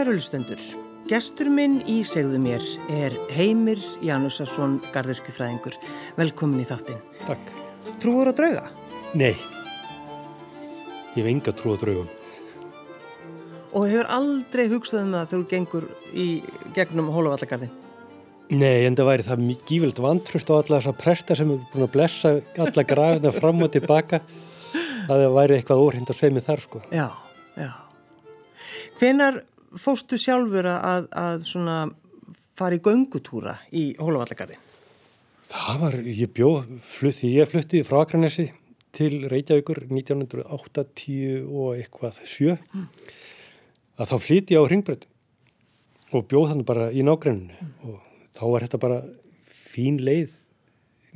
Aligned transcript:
Kærulustendur, 0.00 0.60
gestur 1.10 1.50
minn 1.52 1.74
í 1.84 1.98
segðu 2.08 2.38
mér 2.40 2.62
er 2.88 3.12
Heimir 3.36 3.82
Janúsarsson, 4.00 4.78
garðurkufræðingur. 4.94 5.74
Velkomin 6.16 6.62
í 6.62 6.64
þáttinn. 6.64 7.02
Takk. 7.26 7.50
Trúur 8.00 8.30
og 8.30 8.38
drauga? 8.38 8.62
Nei, 9.12 9.34
ég 11.12 11.18
hef 11.18 11.28
enga 11.28 11.52
trú 11.52 11.74
á 11.76 11.80
draugum. 11.82 12.08
Og 13.76 13.84
hefur 13.90 14.08
aldrei 14.16 14.70
hugsað 14.72 15.02
um 15.02 15.12
það 15.18 15.28
þegar 15.34 15.42
þú 15.42 15.50
gengur 15.52 15.88
í 16.16 16.26
gegnum 16.80 17.12
Hólavallagarðin? 17.18 17.76
Nei, 18.56 18.86
en 18.88 18.96
það 18.96 19.10
væri 19.10 19.28
það 19.28 19.44
gífild 19.68 20.02
vantrust 20.06 20.48
á 20.48 20.56
alla 20.62 20.78
þessa 20.78 20.96
presta 21.04 21.36
sem 21.42 21.52
er 21.58 21.60
búin 21.74 21.88
að 21.90 21.92
blessa 21.98 22.34
alla 22.56 22.88
grafina 22.94 23.36
fram 23.36 23.68
og 23.68 23.76
tilbaka 23.76 24.24
að 24.24 25.26
það 25.26 25.38
væri 25.42 25.60
eitthvað 25.60 25.84
óhrind 25.84 26.08
að 26.08 26.22
sveimi 26.22 26.48
þar 26.48 26.66
sko. 26.70 26.84
Já, 26.88 27.10
já. 27.60 27.70
Hvenar 29.00 29.42
fóstu 29.78 30.18
sjálfur 30.18 30.66
að, 30.72 31.06
að 31.14 31.44
svona 31.46 31.76
fara 32.58 32.76
í 32.76 32.82
göngutúra 32.84 33.56
í 33.72 33.90
Hólavallagarðin? 34.00 34.66
Það 35.50 35.78
var, 35.80 35.96
ég 36.06 36.32
bjóð, 36.34 36.74
flutti, 36.86 37.30
ég 37.34 37.50
flutti 37.50 37.82
frá 37.86 38.04
Akranesi 38.04 38.50
til 38.94 39.24
Reykjavíkur 39.30 39.84
1980 39.88 41.46
og 41.46 41.78
eitthvað 41.78 42.20
sjö 42.26 42.54
mm. 42.56 42.84
að 43.98 44.12
þá 44.12 44.16
flyti 44.22 44.56
ég 44.56 44.62
á 44.62 44.70
Ringbrönd 44.70 45.06
og 46.14 46.26
bjóð 46.30 46.52
þannig 46.52 46.68
bara 46.70 46.90
í 46.90 47.04
nágrenninu 47.06 47.54
mm. 47.54 47.74
og 47.86 47.98
þá 48.38 48.44
var 48.50 48.66
þetta 48.66 48.82
bara 48.82 49.00
fín 49.46 50.00
leið 50.02 50.38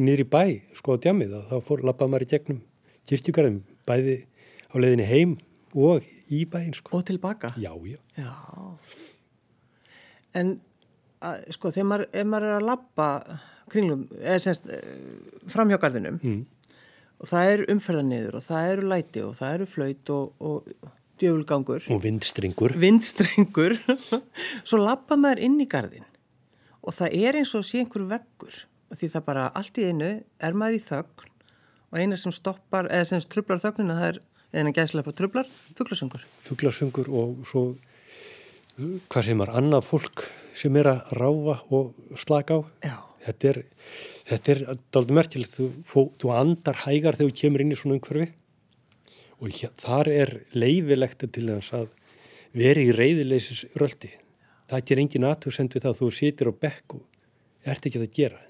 nýri 0.03 0.27
bæ, 0.27 0.63
sko 0.75 0.99
á 0.99 1.03
djamið 1.03 1.37
og 1.39 1.51
þá 1.51 1.69
fór 1.69 1.85
lappað 1.87 2.11
maður 2.11 2.27
í 2.27 2.31
gegnum 2.35 2.63
kirkjugarðum 3.11 3.61
bæði 3.87 4.17
á 4.71 4.75
leiðinni 4.79 5.07
heim 5.07 5.37
og 5.75 6.07
í 6.33 6.45
bæinn 6.51 6.75
sko. 6.77 6.99
Og 6.99 7.05
tilbaka? 7.09 7.53
Já, 7.61 7.73
já. 7.89 7.99
Já. 8.17 8.33
En 10.35 10.57
að, 11.25 11.45
sko 11.57 11.73
þegar 11.75 11.89
maður, 11.91 12.09
maður 12.31 12.49
er 12.49 12.57
að 12.59 12.67
lappa 12.71 13.09
kringlum, 13.73 14.09
eða 14.21 14.41
semst 14.45 14.69
framhjókarðinum 15.53 16.19
mm. 16.21 16.43
og 17.23 17.31
það 17.31 17.53
er 17.53 17.65
umferðan 17.73 18.11
niður 18.13 18.39
og 18.41 18.45
það 18.45 18.73
eru 18.73 18.91
læti 18.93 19.25
og 19.25 19.39
það 19.39 19.57
eru 19.59 19.69
flöyt 19.71 20.13
og, 20.15 20.35
og 20.45 20.91
djöfulgangur. 21.23 21.87
Og 21.95 22.03
vindstrengur. 22.03 22.75
Vindstrengur. 22.81 23.77
Svo 24.69 24.81
lappa 24.83 25.17
maður 25.21 25.45
inn 25.47 25.61
í 25.63 25.69
garðin 25.71 26.09
og 26.85 26.93
það 26.93 27.17
er 27.17 27.41
eins 27.41 27.55
og 27.57 27.65
sé 27.65 27.81
einhverju 27.81 28.11
veggur 28.11 28.65
því 28.95 29.09
það 29.15 29.25
bara 29.27 29.47
allt 29.57 29.79
í 29.81 29.87
einu 29.89 30.11
er 30.21 30.59
maður 30.59 30.77
í 30.77 30.85
þögn 30.85 31.31
og 31.95 32.01
eina 32.01 32.19
sem 32.19 32.35
stoppar, 32.35 32.89
eða 32.91 33.07
sem 33.09 33.23
trublar 33.31 33.63
þögnina 33.63 33.97
það 34.01 34.09
er 34.11 34.19
en 34.55 34.71
að 34.71 34.79
gæslega 34.79 35.07
på 35.09 35.15
trublar, 35.19 35.51
fugglasöngur. 35.79 36.23
Fugglasöngur 36.47 37.11
og 37.11 37.43
svo 37.49 37.65
hvað 39.11 39.29
sem 39.29 39.43
er 39.45 39.53
annað 39.55 39.87
fólk 39.87 40.25
sem 40.59 40.77
er 40.79 40.91
að 40.91 41.13
ráfa 41.19 41.59
og 41.75 42.17
slaka 42.19 42.59
á. 42.59 42.61
Já. 42.83 42.97
Þetta 43.25 43.51
er, 43.51 43.61
þetta 44.29 44.53
er 44.53 44.63
aldrei 44.99 45.17
merkilegt, 45.17 45.55
þú, 45.89 46.03
þú 46.21 46.33
andar 46.37 46.83
hægar 46.85 47.17
þegar 47.17 47.31
þú 47.31 47.39
kemur 47.41 47.65
inn 47.65 47.73
í 47.73 47.79
svona 47.79 47.97
umhverfi 47.97 48.27
og 49.41 49.55
hér, 49.55 49.73
þar 49.81 50.11
er 50.13 50.33
leifilegt 50.55 51.25
til 51.25 51.47
þess 51.49 51.77
að 51.77 51.87
veri 52.55 52.89
í 52.91 52.95
reyðileysis 52.95 53.65
röldi. 53.81 54.13
Það 54.71 54.93
er 54.95 55.03
engin 55.03 55.29
aðtöðsend 55.29 55.75
við 55.75 55.85
það 55.85 55.95
að 55.95 56.01
þú 56.01 56.11
situr 56.19 56.51
á 56.51 56.55
bekk 56.65 56.99
og 56.99 57.71
ert 57.73 57.89
ekki 57.89 58.03
að 58.03 58.13
gera. 58.19 58.43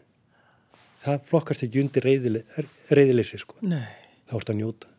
Það 1.04 1.28
flokkast 1.30 1.64
ekki 1.66 1.84
undir 1.84 2.08
reyðileysi 2.08 3.40
sko. 3.40 3.58
Nei. 3.62 3.86
Það 4.24 4.38
ást 4.40 4.52
að 4.52 4.60
njóta. 4.60 4.93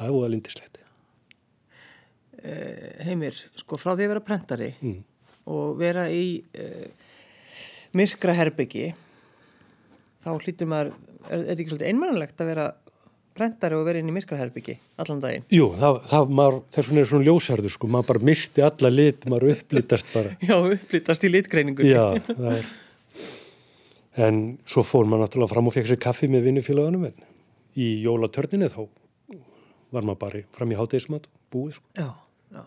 Það 0.00 0.08
er 0.08 0.16
óða 0.16 0.28
lindislegt. 0.32 0.80
Eh, 2.40 3.04
heimir, 3.04 3.36
sko 3.60 3.76
frá 3.76 3.92
því 3.92 4.06
að 4.06 4.12
vera 4.14 4.20
prentari 4.24 4.70
mm. 4.80 5.00
og 5.52 5.74
vera 5.76 6.06
í 6.08 6.40
eh, 6.56 6.86
myrkra 7.92 8.32
herbyggi 8.32 8.94
þá 10.24 10.30
hlýtur 10.38 10.70
maður, 10.70 10.94
er 11.26 11.42
þetta 11.42 11.56
ekki 11.58 11.66
svolítið 11.74 11.90
einmannlegt 11.90 12.40
að 12.40 12.48
vera 12.48 12.64
prentari 13.36 13.76
og 13.76 13.84
vera 13.90 14.00
inn 14.00 14.08
í 14.08 14.14
myrkra 14.16 14.38
herbyggi 14.40 14.78
allan 15.04 15.20
daginn? 15.20 15.44
Jú, 15.52 15.66
það, 15.82 15.98
það 16.14 16.32
maður, 16.38 16.56
þess 16.76 16.88
vegna 16.88 17.02
er 17.02 17.10
svona 17.10 17.28
ljósarður 17.28 17.74
sko, 17.74 17.90
maður 17.92 18.08
bara 18.14 18.24
misti 18.30 18.64
alla 18.70 18.92
lit, 18.94 19.28
maður 19.28 19.52
upplítast 19.58 20.14
bara. 20.16 20.32
Já, 20.48 20.56
upplítast 20.78 21.28
í 21.28 21.32
litgreiningunni. 21.34 21.92
Já, 21.92 22.06
það 22.30 22.54
er, 22.54 22.70
en 24.30 24.40
svo 24.64 24.86
fór 24.86 25.04
maður 25.04 25.26
náttúrulega 25.26 25.52
fram 25.52 25.68
og 25.68 25.76
fekk 25.76 25.92
sér 25.92 26.00
kaffi 26.08 26.32
með 26.32 26.48
vinnufélagunum 26.48 27.10
í 27.76 27.90
jólatörninni 28.06 28.72
þá 28.72 28.80
var 29.94 30.06
maður 30.06 30.20
bara 30.24 30.42
fram 30.56 30.74
í 30.74 30.78
hátegismat 30.78 31.28
búið 31.52 31.78
sko. 31.78 31.86
Já, 31.98 32.10
já. 32.54 32.64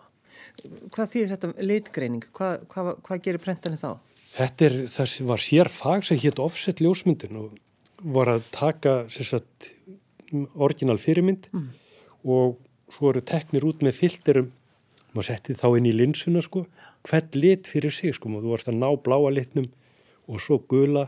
Hvað 0.95 1.13
þýðir 1.13 1.35
þetta 1.35 1.67
litgreining? 1.69 2.25
Hvað, 2.35 2.65
hvað, 2.71 2.89
hvað 3.05 3.23
gerir 3.27 3.43
prentanir 3.43 3.81
þá? 3.81 3.91
Þetta 4.33 4.65
er, 4.67 4.77
það 4.89 5.15
var 5.29 5.45
sér 5.45 5.69
fag 5.69 6.07
sem 6.07 6.19
hétt 6.23 6.41
offset 6.41 6.81
ljósmyndin 6.81 7.39
og 7.39 7.53
var 8.03 8.33
að 8.33 8.47
taka 8.53 8.95
sagt, 9.13 9.69
orginal 10.53 10.97
fyrirmynd 10.99 11.47
mm. 11.53 11.69
og 12.25 12.57
svo 12.93 13.13
eru 13.13 13.23
teknir 13.25 13.65
út 13.67 13.83
með 13.85 13.99
filterum 14.01 14.51
maður 15.13 15.29
setti 15.29 15.55
þá 15.57 15.67
inn 15.77 15.89
í 15.89 15.95
linsuna 15.95 16.41
sko 16.43 16.65
hvert 17.07 17.35
lit 17.37 17.69
fyrir 17.69 17.93
sig 17.93 18.15
sko 18.17 18.31
og 18.31 18.43
þú 18.43 18.53
varst 18.53 18.71
að 18.71 18.79
ná 18.81 18.89
bláa 19.05 19.31
litnum 19.33 19.69
og 20.27 20.41
svo 20.41 20.59
gula 20.69 21.07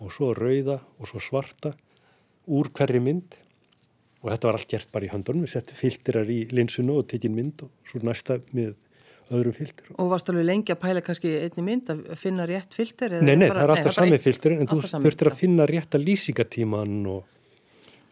og 0.00 0.12
svo 0.14 0.32
rauða 0.36 0.80
og 0.98 1.10
svo 1.10 1.22
svarta 1.22 1.74
úr 2.46 2.70
hverri 2.72 3.02
mynd 3.02 3.36
og 4.26 4.32
þetta 4.32 4.48
var 4.48 4.58
allt 4.58 4.72
gert 4.72 4.90
bara 4.90 5.06
í 5.06 5.12
höndunum, 5.12 5.44
við 5.46 5.52
settum 5.54 5.78
filterar 5.78 6.30
í 6.32 6.40
linsunu 6.50 6.98
og 6.98 7.06
tekinn 7.12 7.36
mynd 7.36 7.62
og 7.62 7.70
svo 7.86 8.00
næsta 8.02 8.40
með 8.50 8.74
öðrum 9.30 9.54
filter. 9.54 9.90
Og 10.02 10.10
varst 10.10 10.30
alveg 10.30 10.46
lengi 10.48 10.74
að 10.74 10.80
pæla 10.82 11.02
kannski 11.06 11.32
einni 11.44 11.64
mynd 11.66 11.90
að 11.94 12.00
finna 12.18 12.46
rétt 12.50 12.74
filter? 12.74 13.14
Nei, 13.20 13.34
nei, 13.38 13.46
bara, 13.46 13.62
það 13.62 13.66
er 13.66 13.74
alltaf 13.76 13.96
sami 13.96 14.18
filter 14.22 14.54
en 14.56 14.70
þú 14.70 14.78
þurftir 15.06 15.30
að 15.30 15.38
finna 15.40 15.66
rétta 15.70 16.00
lýsingatíman 16.02 16.96
og 17.10 17.36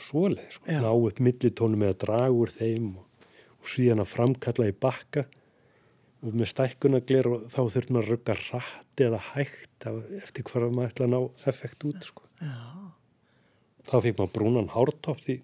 svoleið, 0.05 0.59
sko, 0.59 0.79
ná 0.85 0.91
upp 0.93 1.23
millitónum 1.23 1.87
eða 1.87 1.99
draga 2.05 2.35
úr 2.35 2.53
þeim 2.55 2.93
og, 3.01 3.31
og 3.59 3.73
síðan 3.75 4.05
að 4.05 4.13
framkalla 4.13 4.69
í 4.71 4.77
bakka 4.87 5.27
og 6.25 6.35
með 6.35 6.51
stækkunaglir 6.55 7.31
og 7.31 7.49
þá 7.53 7.61
þurftum 7.63 8.01
að 8.01 8.13
rugga 8.13 8.39
rætt 8.39 9.03
eða 9.07 9.23
hægt 9.33 9.89
eftir 10.21 10.47
hvað 10.47 10.71
maður 10.71 10.95
ætla 10.95 11.09
að 11.09 11.15
ná 11.15 11.49
effekt 11.51 11.87
út, 11.91 12.07
sko. 12.07 12.27
Já. 12.39 12.55
Þá 13.85 13.97
fikk 14.07 14.21
maður 14.21 14.35
brúnan 14.39 14.71
hártopp 14.73 15.21
því 15.25 15.43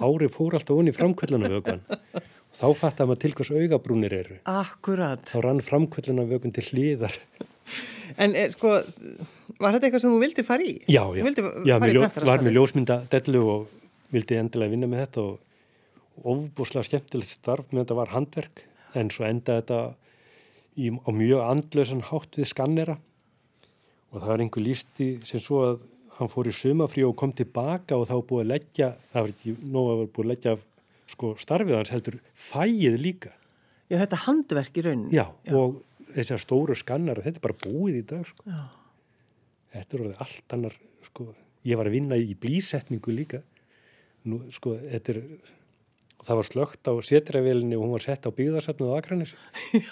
hári 0.00 0.28
fór 0.32 0.56
alltaf 0.58 0.76
onni 0.76 0.94
framkvöldunavögun 0.96 1.82
og 1.86 2.56
þá 2.56 2.66
fattar 2.78 3.08
maður 3.08 3.22
til 3.24 3.32
hvers 3.36 3.52
augabrúnir 3.52 4.16
eru. 4.16 4.38
Akkurat. 4.50 5.24
Þá 5.28 5.38
rann 5.44 5.62
framkvöldunavögun 5.64 6.54
til 6.56 6.66
hliðar. 6.70 7.16
En 8.16 8.36
eh, 8.38 8.48
sko, 8.52 8.76
var 9.60 9.74
þetta 9.74 9.88
eitthvað 9.88 10.04
sem 10.04 10.14
þú 10.14 10.20
vildi 10.22 10.44
fara 10.46 10.64
í? 10.64 10.76
Já, 10.88 11.02
já. 11.16 11.24
Já, 11.66 11.76
mér 11.82 11.98
var 12.24 12.44
með 12.44 12.56
ljósmynda 12.56 13.00
dellu 13.12 13.42
og 13.50 13.66
vildi 14.14 14.38
endilega 14.38 14.72
vinna 14.72 14.88
með 14.90 15.02
þetta 15.04 15.24
og 15.26 16.26
ofbúslega 16.32 16.86
skemmtilegt 16.88 17.34
starf 17.34 17.72
með 17.72 17.84
þetta 17.84 17.98
var 17.98 18.12
handverk 18.14 18.62
en 18.96 19.10
svo 19.12 19.26
enda 19.28 19.58
þetta 19.58 19.80
í, 20.76 20.92
á 20.92 21.10
mjög 21.12 21.42
andlösan 21.44 22.04
hátt 22.08 22.38
við 22.38 22.50
skannera 22.52 22.96
og 24.12 24.20
það 24.22 24.30
var 24.30 24.44
einhver 24.44 24.64
lísti 24.64 25.08
sem 25.26 25.42
svo 25.42 25.62
að 25.66 25.84
hann 26.16 26.30
fór 26.32 26.48
í 26.48 26.54
sumafrí 26.54 27.04
og 27.06 27.16
kom 27.18 27.32
tilbaka 27.36 27.98
og 27.98 28.06
þá 28.08 28.16
búið 28.28 28.44
að 28.44 28.52
leggja, 28.54 28.88
það 29.12 29.26
var 29.26 29.34
ekki 29.34 29.56
nóg 29.74 29.90
að 29.92 30.02
búið 30.06 30.24
að 30.24 30.30
leggja 30.32 30.54
sko 31.12 31.32
starfið 31.40 31.78
hans 31.78 31.92
heldur 31.94 32.16
fæið 32.34 32.96
líka. 33.00 33.32
Já, 33.86 34.00
þetta 34.00 34.22
handverk 34.24 34.78
í 34.80 34.86
rauninni. 34.86 35.14
Já, 35.14 35.26
Já. 35.46 35.54
og 35.54 35.76
þessar 36.16 36.42
stóru 36.42 36.76
skannar, 36.78 37.20
þetta 37.22 37.38
er 37.38 37.44
bara 37.44 37.58
búið 37.62 38.00
í 38.00 38.06
dag, 38.08 38.24
sko. 38.26 38.46
Já. 38.50 38.64
Þetta 39.76 39.96
er 39.96 40.04
orðið 40.06 40.24
allt 40.24 40.56
annar, 40.56 40.78
sko, 41.10 41.28
ég 41.68 41.78
var 41.78 41.90
að 41.90 41.98
vinna 41.98 42.18
í 42.18 42.34
blísetningu 42.40 43.14
líka. 43.14 43.42
Nú, 44.26 44.40
sko, 44.54 44.74
þetta 44.80 45.14
er, 45.14 45.20
það 46.26 46.40
var 46.40 46.48
slögt 46.48 46.90
á 46.90 46.92
setræðvelinni 47.10 47.78
og 47.78 47.84
hún 47.84 47.94
var 47.94 48.06
sett 48.06 48.26
á 48.26 48.30
byggðarsafnu 48.34 48.90
á 48.90 48.98
Akranis. 48.98 49.36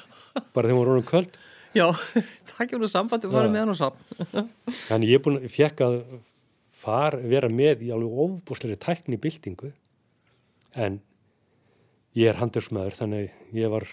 bara 0.57 0.67
þegar 0.67 0.73
hún 0.73 0.81
var 0.81 0.91
rónum 0.91 1.07
kvöld. 1.13 1.39
Já, 1.75 1.89
takk 2.53 2.71
fyrir 2.71 2.91
sambandi 2.91 3.29
að 3.29 3.35
fara 3.35 3.51
með 3.51 3.65
hann 3.65 3.73
og 3.73 3.79
saman. 3.81 4.51
Þannig 4.85 5.11
ég 5.11 5.19
er 5.19 5.25
búin 5.25 5.41
að 5.41 5.51
fjekka 5.51 5.89
að 5.91 5.99
far, 6.85 7.17
vera 7.19 7.51
með 7.51 7.87
í 7.87 7.93
alveg 7.95 8.21
ofbúsleiri 8.25 8.79
tækni 8.81 9.19
byltingu 9.21 9.73
en 10.79 11.01
ég 12.19 12.31
er 12.31 12.39
handelsmaður 12.39 12.99
þannig 12.99 13.57
ég 13.57 13.73
var 13.73 13.89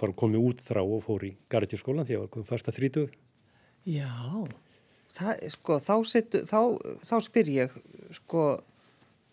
bara 0.00 0.16
komið 0.16 0.48
út 0.48 0.62
þrá 0.64 0.80
og 0.82 1.02
fór 1.04 1.26
í 1.28 1.34
Garðiskólan 1.52 2.06
því 2.08 2.16
ég 2.16 2.22
var 2.24 2.32
komið 2.32 2.52
fast 2.52 2.70
að 2.70 2.78
þrítu. 2.78 3.06
Já, 3.84 4.08
það, 5.12 5.42
sko, 5.52 5.78
þá, 5.82 5.94
setu, 6.08 6.44
þá, 6.48 6.60
þá 7.04 7.16
spyr 7.26 7.50
ég 7.52 7.74
sko 8.16 8.44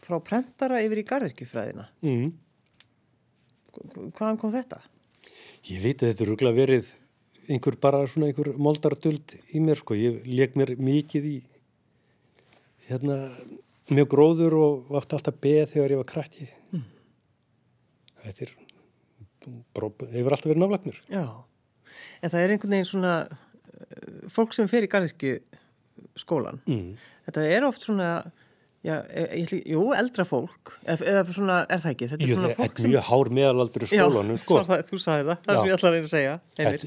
frá 0.02 0.18
prentara 0.26 0.82
yfir 0.84 1.04
í 1.04 1.08
Garðirkjufræðina. 1.08 1.88
Mm. 2.04 2.34
Hvaðan 4.18 4.42
kom 4.42 4.52
þetta? 4.52 4.82
Ég 5.70 5.80
veit 5.84 6.02
að 6.02 6.12
þetta 6.12 6.26
er 6.26 6.32
rúglega 6.32 6.58
verið 6.58 6.92
einhver 7.52 7.78
bara 7.82 8.04
svona 8.10 8.30
einhver 8.32 8.54
moldardöld 8.58 9.36
í 9.52 9.62
mér 9.64 9.82
sko, 9.82 9.98
ég 9.98 10.24
leik 10.28 10.58
mér 10.60 10.76
mikið 10.80 11.30
í 11.30 11.38
hérna 12.90 13.22
mjög 13.92 14.12
gróður 14.12 14.58
og 14.60 14.92
vart 14.92 15.14
alltaf 15.16 15.38
beð 15.44 15.74
þegar 15.74 15.96
ég 15.96 16.02
var 16.02 16.10
krakki 16.10 16.48
mm. 16.72 16.86
þetta 18.26 18.48
er 18.48 18.56
hefur 19.46 20.36
alltaf 20.36 20.50
verið 20.50 20.62
nálagnir. 20.62 21.00
Já, 21.10 21.26
en 22.22 22.32
það 22.32 22.44
er 22.44 22.54
einhvern 22.54 22.76
veginn 22.76 22.90
svona 22.90 23.16
uh, 23.26 24.28
fólk 24.32 24.54
sem 24.56 24.70
fer 24.70 24.86
í 24.86 24.92
garðirkju 24.92 25.40
skólan. 26.20 26.62
Mm. 26.70 26.94
Þetta 27.28 27.46
er 27.56 27.66
oft 27.66 27.86
svona, 27.86 28.12
já, 28.86 28.96
e, 29.10 29.26
ég, 29.42 29.54
jú, 29.74 29.84
eldra 29.98 30.26
fólk, 30.28 30.74
eða, 30.90 31.24
svona, 31.30 31.58
er 31.70 31.84
það 31.84 31.94
ekki? 31.96 32.10
Þetta 32.12 32.26
er 32.26 32.32
Jú, 32.32 32.38
svona 32.40 32.56
fólk 32.58 32.82
er 32.82 32.92
mjög 32.92 33.06
hár 33.10 33.32
meðalaldur 33.38 33.86
í 33.86 33.90
skólanum, 33.92 34.38
já, 34.40 34.44
sko. 34.44 34.62
það, 34.70 34.84
þú 34.90 35.02
sagði 35.06 35.28
það, 35.30 35.44
það 35.48 35.60
Já. 35.60 35.62
er 35.62 35.76
ætla 35.76 35.92
að 35.92 35.96
reyna 35.98 36.10
að 36.10 36.14
segja. 36.16 36.36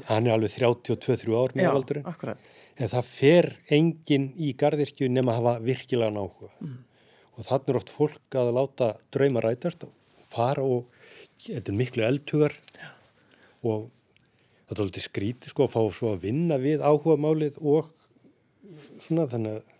Hann 0.09 0.27
er 0.27 0.35
alveg 0.35 0.55
32-3 0.55 1.37
ár 1.39 1.53
Já, 1.55 1.59
meðalaldurinn. 1.61 2.07
akkurat. 2.11 2.51
En 2.75 2.91
það 2.91 3.11
fer 3.15 3.49
enginn 3.71 4.25
í 4.35 4.51
gardirkju 4.59 5.07
nema 5.11 5.31
að 5.31 5.39
hafa 5.39 5.53
virkilega 5.63 6.11
náhuga. 6.11 6.51
Mm. 6.59 6.79
Og 7.35 7.47
þannig 7.47 7.71
er 7.71 7.79
oft 7.79 7.91
fólk 7.95 8.37
að 8.39 8.51
láta 8.55 8.89
drauma 9.15 9.43
rætast 9.43 9.85
fara 10.31 10.63
og 10.63 10.89
þetta 11.45 11.71
er 11.71 11.77
miklu 11.79 12.05
eldhugar 12.07 12.55
og 13.65 13.87
þetta 14.65 14.77
er 14.79 14.83
alveg 14.85 15.05
skrítið 15.05 15.53
sko 15.53 15.67
að 15.67 15.73
fá 15.75 15.81
svo 15.95 16.11
að 16.15 16.25
vinna 16.27 16.57
við 16.61 16.83
áhuga 16.85 17.17
málið 17.21 17.59
og 17.61 17.91
svona 19.05 19.27
þannig 19.31 19.59
að 19.59 19.74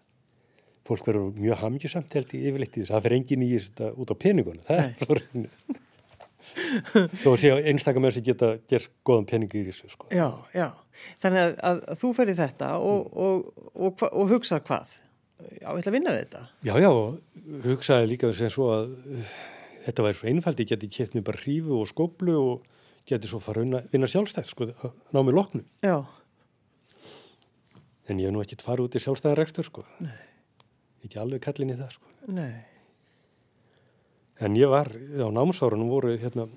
fólk 0.85 1.07
verður 1.09 1.33
mjög 1.39 1.61
hamgjusamt 1.63 2.15
held 2.17 2.33
í 2.35 2.41
yfirleitt 2.49 2.77
í 2.77 2.83
þess. 2.83 2.93
Það 2.93 3.05
fer 3.05 3.15
enginn 3.17 3.45
í 3.45 3.49
þetta 3.55 3.91
út 4.01 4.13
á 4.13 4.15
peninguna. 4.21 4.63
Það 4.67 5.05
er 5.05 5.21
reynið. 5.21 5.61
Þó 7.21 7.29
að 7.31 7.39
sé 7.41 7.51
að 7.51 7.69
einstakar 7.71 8.03
með 8.03 8.11
þess 8.11 8.21
að 8.21 8.27
geta 8.29 8.49
gert 8.71 8.91
góðan 9.07 9.25
peningi 9.31 9.61
í 9.63 9.65
þessu 9.69 9.89
sko. 9.91 10.09
Já, 10.13 10.27
já. 10.55 10.67
Þannig 11.23 11.41
að, 11.41 11.55
að, 11.69 11.81
að 11.91 11.99
þú 12.03 12.11
fer 12.15 12.31
í 12.31 12.35
þetta 12.37 12.69
og, 12.77 13.09
og, 13.25 13.49
og, 13.57 13.89
og, 13.89 14.05
og 14.11 14.29
hugsa 14.31 14.61
hvað? 14.63 14.93
Já, 15.41 15.67
ég 15.67 15.81
ætla 15.81 15.91
að 15.91 15.97
vinna 15.97 16.13
við 16.13 16.21
þetta. 16.21 16.43
Já, 16.63 16.73
já, 16.79 16.91
hugsaði 17.65 18.11
líka 18.13 18.29
sem 18.38 18.53
svo 18.53 18.69
að 18.71 18.93
uh, 18.93 19.33
þetta 19.88 20.05
væri 20.05 20.19
svo 20.21 20.29
einfalt, 20.31 20.61
ég 20.63 20.69
geti 20.71 20.91
kæft 20.95 21.17
mér 21.17 21.25
bara 21.27 21.41
hrífu 21.41 21.81
og 21.81 21.89
skóplu 21.91 22.38
og 22.39 22.85
geti 23.09 23.29
svo 23.29 23.41
fara 23.43 23.65
að 23.65 23.89
vinna, 23.91 24.07
sjálfstæð, 24.09 24.47
sko, 24.53 24.69
að 24.71 24.95
ná 25.11 25.19
mér 25.25 25.38
loknum. 25.41 25.67
Já, 25.83 25.97
En 28.05 28.19
ég 28.21 28.29
hef 28.29 28.35
nú 28.35 28.41
ekkert 28.43 28.61
farið 28.61 28.85
út 28.85 28.95
í 28.97 29.01
sjálfstæðan 29.01 29.38
rekstur, 29.39 29.65
sko. 29.65 29.81
Nei. 30.05 30.25
Ekki 31.05 31.19
alveg 31.21 31.43
kallin 31.45 31.73
í 31.73 31.77
það, 31.77 31.91
sko. 31.97 32.13
nei. 32.33 32.55
En 34.43 34.55
ég 34.59 34.67
var, 34.67 34.89
á 34.91 35.29
námsárunum 35.31 35.91
voru, 35.93 36.15
hérna, 36.19 36.47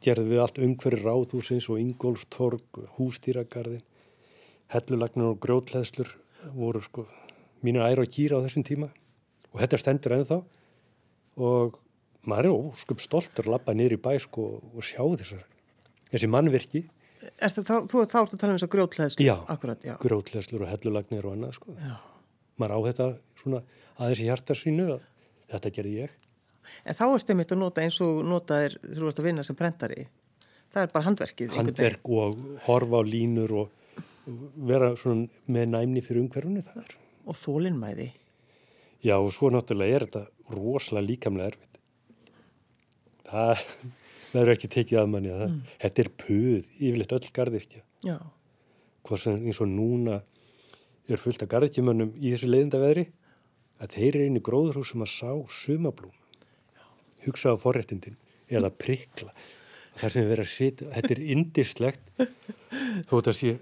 gerði 0.00 0.30
við 0.30 0.42
allt 0.44 0.60
umhverju 0.62 1.02
ráðhúsins 1.02 1.66
og 1.68 1.80
Ingólfstorg, 1.82 2.80
hústýragarðin, 2.96 3.82
hellulagnir 4.72 5.32
og 5.34 5.40
grjótleðslur 5.42 6.14
voru, 6.54 6.80
sko, 6.86 7.04
mínu 7.66 7.82
æra 7.84 8.06
og 8.06 8.14
kýra 8.14 8.40
á 8.40 8.44
þessum 8.46 8.64
tíma. 8.64 8.88
Og 9.50 9.60
þetta 9.60 9.82
stendur 9.82 10.16
ennþá 10.16 10.40
og 11.40 11.76
maður 12.24 12.48
er 12.48 12.70
óskum 12.70 13.02
stoltur 13.02 13.48
að 13.48 13.56
lappa 13.56 13.74
niður 13.76 13.98
í 13.98 14.00
bæ, 14.00 14.14
sko, 14.22 14.46
og 14.72 14.86
sjá 14.86 15.02
þessar, 15.02 15.44
þessi 16.08 16.30
mannvirki, 16.30 16.86
Ertu, 17.20 17.60
þá, 17.60 17.74
þú 17.84 18.02
þá 18.08 18.14
ertu 18.22 18.36
að 18.36 18.40
tala 18.40 18.52
um 18.52 18.56
þess 18.56 18.64
að 18.64 18.70
grjótleðslu? 18.72 19.24
Já. 19.26 19.34
Akkurat, 19.52 19.82
já. 19.84 19.92
grjótleðslur 20.00 20.62
og 20.64 20.70
hellulagnir 20.70 21.26
og 21.28 21.34
annað, 21.36 21.58
sko. 21.58 21.74
já. 21.76 21.98
Maður 22.60 22.76
á 22.76 22.78
þetta 22.90 23.08
svona 23.40 23.62
aðeins 23.96 24.22
í 24.22 24.28
hjarta 24.28 24.56
sínu 24.58 24.86
að 24.96 25.04
þetta 25.52 25.74
gerði 25.76 25.96
ég. 26.04 26.16
En 26.86 26.96
þá 26.96 27.04
ertu 27.08 27.36
mitt 27.38 27.52
að 27.54 27.62
nota 27.62 27.82
eins 27.84 27.98
og 28.04 28.20
notaðir 28.26 28.76
þú 28.84 29.04
varst 29.06 29.20
að 29.22 29.28
vinna 29.30 29.44
sem 29.46 29.58
prentari. 29.58 30.06
Það 30.70 30.84
er 30.84 30.92
bara 30.94 31.06
handverkið. 31.08 31.54
handverk 31.56 32.10
og 32.14 32.42
horfa 32.68 33.00
á 33.00 33.04
línur 33.06 33.54
og 33.64 33.76
vera 34.70 34.92
svona 34.98 35.26
með 35.50 35.72
næmni 35.72 36.02
fyrir 36.04 36.22
umhverfunu 36.22 36.62
það 36.62 36.82
er. 36.84 36.92
Og 37.26 37.38
þólinnmæði. 37.40 38.10
Já 39.02 39.16
og 39.16 39.32
svo 39.34 39.50
náttúrulega 39.50 39.96
er 39.96 40.06
þetta 40.06 40.54
rosalega 40.54 41.08
líkamlega 41.08 41.54
erfitt. 41.54 41.80
Það 43.30 43.64
verður 44.34 44.54
ekki 44.54 44.72
tekið 44.76 45.00
að 45.02 45.10
manni 45.14 45.32
að 45.32 45.42
það. 45.44 45.56
Þetta 45.84 46.04
er 46.04 46.12
puð, 46.22 46.68
yfirleitt 46.78 47.16
öll 47.16 47.32
gardirkja. 47.40 47.82
Já. 48.06 48.16
Hvað 49.08 49.22
sem 49.24 49.40
eins 49.48 49.60
og 49.64 49.70
núna 49.72 50.20
er 51.16 51.22
fullt 51.22 51.42
af 51.44 51.50
gardirkjumönnum 51.52 52.12
í 52.18 52.32
þessu 52.34 52.48
leiðindaveðri 52.50 53.06
að 53.80 53.94
þeir 53.96 54.08
eru 54.16 54.26
inn 54.28 54.38
í 54.40 54.42
gróðurhúsum 54.44 55.04
að 55.04 55.12
sá 55.14 55.30
sumablúm. 55.60 56.12
Hugsa 57.24 57.52
á 57.52 57.56
forréttindin 57.60 58.16
eða 58.50 58.70
prikla. 58.72 59.32
Það 60.00 60.12
sem 60.14 60.22
er 60.24 60.30
verið 60.30 60.46
að 60.46 60.52
sitja, 60.54 60.88
þetta 60.94 61.12
er 61.16 61.22
indislegt 61.34 62.12
þó 63.08 63.14
þetta 63.18 63.34
sé, 63.36 63.54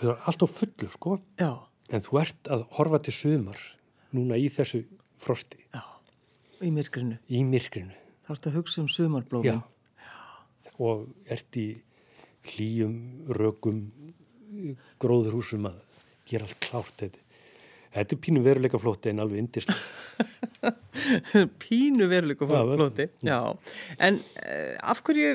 þau 0.00 0.08
er 0.12 0.24
alltaf 0.30 0.54
fullu 0.58 0.88
sko, 0.92 1.14
Já. 1.40 1.50
en 1.94 2.04
þú 2.04 2.18
ert 2.20 2.50
að 2.52 2.64
horfa 2.76 3.00
til 3.06 3.14
sumar 3.16 3.60
núna 4.16 4.36
í 4.40 4.48
þessu 4.52 4.82
frosti, 5.20 5.60
Já. 5.74 5.84
Í 6.64 6.72
myrkrinu. 6.74 7.18
í 7.30 7.42
myrkrinu. 7.46 7.94
Þá 8.26 8.32
ertu 8.34 8.50
að 8.50 8.56
hugsa 8.58 8.82
um 8.82 8.88
sumarblómin. 8.90 9.62
og 10.78 11.08
ert 11.26 11.56
í 11.58 11.68
hlýjum, 12.52 12.96
rökum, 13.34 13.78
gróðurhúsum 15.02 15.66
að 15.70 15.80
gera 16.28 16.46
allt 16.46 16.60
klárt. 16.64 16.94
Þetta, 17.02 17.24
þetta 17.96 18.16
er 18.16 18.20
pínu 18.26 18.42
veruleika 18.44 18.80
flótti 18.82 19.12
en 19.12 19.22
alveg 19.24 19.42
indislega. 19.42 20.74
Pínu 21.64 22.08
veruleik 22.10 22.42
og 22.44 22.54
Já, 22.54 22.62
flóti. 22.74 23.08
Já. 23.26 23.38
En 23.98 24.20
uh, 24.20 24.74
af 24.94 25.02
hverju 25.06 25.34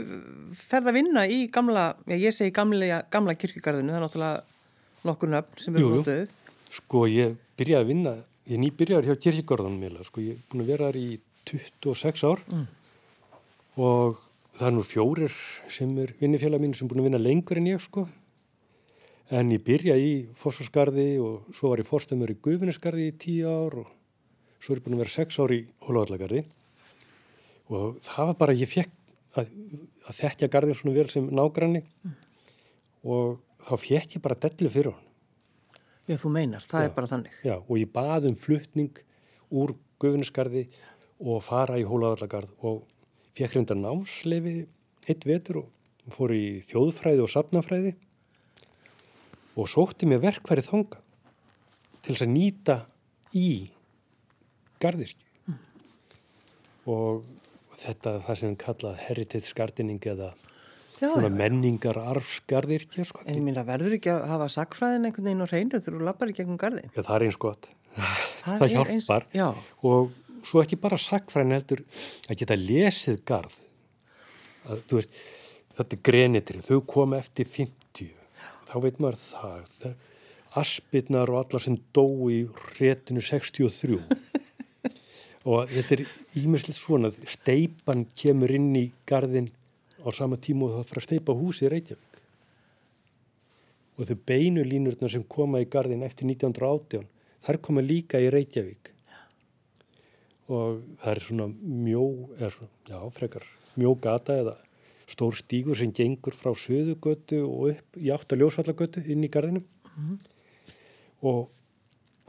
ferð 0.59 0.91
að 0.91 0.99
vinna 0.99 1.25
í 1.27 1.43
gamla, 1.53 1.89
ég 2.11 2.35
segi 2.35 2.53
gamla, 2.55 3.03
gamla 3.13 3.37
kirkjugarðinu, 3.39 3.93
það 3.93 3.99
er 3.99 4.05
náttúrulega 4.07 5.07
nokkur 5.07 5.33
nöfn 5.33 5.63
sem 5.65 5.77
eru 5.77 5.85
jú. 5.85 5.99
notuð. 6.01 6.37
Sko 6.73 7.05
ég 7.11 7.37
byrjaði 7.59 7.83
að 7.83 7.91
vinna, 7.91 8.15
ég 8.49 8.61
nýbyrjaði 8.61 9.11
hjá 9.11 9.23
kirkigorðanum 9.27 9.81
meila, 9.83 10.05
sko 10.07 10.23
ég 10.23 10.37
er 10.37 10.45
búin 10.51 10.65
að 10.65 10.73
vera 10.73 10.89
þar 10.89 10.99
í 10.99 11.07
26 11.49 12.23
ár 12.29 12.43
og 13.83 14.19
það 14.57 14.67
er 14.67 14.75
nú 14.75 14.83
fjórir 14.85 15.37
sem 15.73 15.93
er 16.03 16.13
vinnifélag 16.19 16.61
mín 16.61 16.75
sem 16.77 16.87
er 16.87 16.93
búin 16.93 17.03
að 17.03 17.09
vinna 17.09 17.21
lengur 17.21 17.59
en 17.59 17.71
ég 17.71 17.81
sko. 17.83 18.05
En 19.33 19.49
ég 19.49 19.63
byrjaði 19.65 20.09
í 20.09 20.17
Fossaskarði 20.37 21.07
og 21.23 21.53
svo 21.57 21.71
var 21.71 21.81
ég 21.81 21.87
fórstömmur 21.87 22.29
í 22.29 22.37
Guðvinneskarði 22.43 23.07
í 23.09 23.13
tíu 23.17 23.49
ár 23.49 23.79
og 23.81 23.87
svo 24.61 24.75
er 24.75 24.81
ég 24.81 24.85
búin 24.85 24.97
að 24.99 25.01
vera 25.01 25.13
sex 25.15 25.39
ár 25.41 25.53
í 25.55 25.63
Hólavallagarði 25.87 26.43
og 27.73 27.97
það 28.05 28.29
var 28.29 28.37
bara, 28.43 28.55
ég 28.59 28.69
fekk 28.69 28.93
að, 29.39 29.49
að 30.05 30.19
þekkja 30.19 30.51
garðin 30.53 30.77
svona 30.77 30.95
vel 30.99 31.07
sem 31.09 31.31
nágranni 31.33 31.81
og 33.01 33.41
þá 33.65 33.73
fekk 33.87 34.17
ég 34.19 34.23
bara 34.27 34.37
dellu 34.45 34.71
fyrir 34.75 34.93
hann. 34.93 35.09
Já, 36.03 36.17
þú 36.19 36.33
meinar, 36.35 36.65
það 36.67 36.83
Já. 36.83 36.85
er 36.85 36.95
bara 36.99 37.11
þannig. 37.15 37.41
Já, 37.47 37.55
og 37.57 37.75
ég 37.79 37.91
bað 37.95 38.29
um 38.29 38.37
flutning 38.37 39.03
úr 39.49 39.75
Guðunisgarði 40.03 40.67
og 41.23 41.43
fara 41.45 41.81
í 41.81 41.87
Hólavallagarð 41.87 42.53
og 42.67 42.83
fekk 43.33 43.57
reynda 43.57 43.79
námsleifi 43.79 44.57
eitt 45.07 45.25
vetur 45.25 45.63
og 45.63 46.13
fór 46.13 46.35
í 46.35 46.45
þjóðfræði 46.67 47.23
og 47.23 47.31
safnafræði 47.31 47.95
og 49.57 49.69
sótti 49.69 50.07
mér 50.09 50.21
verkfæri 50.23 50.63
þanga 50.65 50.99
til 52.03 52.13
þess 52.15 52.25
að 52.25 52.33
nýta 52.33 52.77
í 53.37 53.49
garðirkju. 54.83 55.57
Og 56.91 57.21
þetta 57.79 58.17
það 58.25 58.39
sem 58.41 58.57
kallað 58.59 58.97
heritage 59.07 59.53
gardening 59.57 60.03
eða 60.03 60.33
Já, 60.99 61.09
svona 61.09 61.29
menningar 61.33 61.97
arfsgarðirkja, 61.99 63.05
sko. 63.07 63.23
En 63.27 63.37
ég 63.39 63.43
minna, 63.43 63.63
verður 63.67 63.95
ekki 63.97 64.11
að 64.13 64.25
hafa 64.29 64.49
sakfræðin 64.53 65.07
einhvern 65.09 65.29
veginn 65.29 65.43
á 65.43 65.47
hreinu 65.49 65.79
þegar 65.79 65.97
þú 65.97 66.07
lappar 66.07 66.31
í 66.31 66.35
gegnum 66.37 66.59
garðin? 66.61 66.91
Já, 66.93 67.01
það 67.01 67.15
er 67.15 67.25
eins 67.27 67.39
gott. 67.41 67.69
Það 67.93 68.61
það 68.61 68.67
eins- 68.93 69.07
hjálpar 69.07 69.25
já. 69.35 69.47
og 69.89 70.11
svo 70.43 70.63
ekki 70.63 70.79
bara 70.79 70.99
sakfræn 70.99 71.55
heldur 71.55 71.83
að 72.29 72.39
geta 72.41 72.57
lesið 72.59 73.19
garð 73.27 73.57
að, 74.67 74.83
þú 74.89 74.99
veist, 74.99 75.17
þetta 75.77 75.97
er 75.97 76.03
grenitri 76.09 76.63
þau 76.63 76.79
koma 76.87 77.19
eftir 77.23 77.47
50 77.49 77.82
þá 78.69 78.75
veit 78.83 78.99
maður 79.03 79.19
það, 79.23 79.93
aspirnar 80.59 81.31
og 81.33 81.39
allar 81.41 81.63
sem 81.63 81.77
dó 81.95 82.05
í 82.29 82.43
réttinu 82.77 83.23
63 83.25 83.97
og 85.49 85.69
þetta 85.71 85.97
er 85.97 86.03
ímislegt 86.39 86.77
svona. 86.77 87.11
Steipan 87.27 88.05
kemur 88.17 88.53
inn 88.53 88.71
í 88.77 88.87
garðin 89.09 89.49
á 90.03 90.07
sama 90.15 90.37
tíma 90.37 90.67
og 90.67 90.77
það 90.77 90.89
fara 90.91 91.03
að 91.03 91.07
steipa 91.07 91.37
húsi 91.37 91.67
í 91.67 91.71
Reykjavík. 91.73 92.19
Og 93.93 94.09
þau 94.09 94.17
beinu 94.27 94.63
línurnar 94.65 95.11
sem 95.11 95.25
koma 95.29 95.61
í 95.61 95.69
garðin 95.69 96.05
eftir 96.05 96.27
1918 96.29 97.07
þar 97.43 97.61
koma 97.65 97.83
líka 97.83 98.21
í 98.21 98.29
Reykjavík. 98.33 98.91
Og 100.53 100.81
það 101.01 101.11
er 101.13 101.23
svona 101.23 101.49
mjó 101.49 102.05
eða 102.37 102.51
svona, 102.53 102.71
já, 102.89 102.99
frekar 103.15 103.45
mjó 103.79 103.93
gata 103.99 104.37
eða 104.41 104.55
stór 105.09 105.35
stígur 105.37 105.77
sem 105.77 105.91
gengur 105.95 106.35
frá 106.37 106.53
Suðugötu 106.57 107.41
og 107.47 107.73
upp 107.73 107.99
í 107.99 108.11
átt 108.13 108.33
að 108.33 108.43
Ljósvallagötu 108.43 109.03
inn 109.07 109.25
í 109.25 109.31
garðinum 109.31 110.17
og 111.23 111.51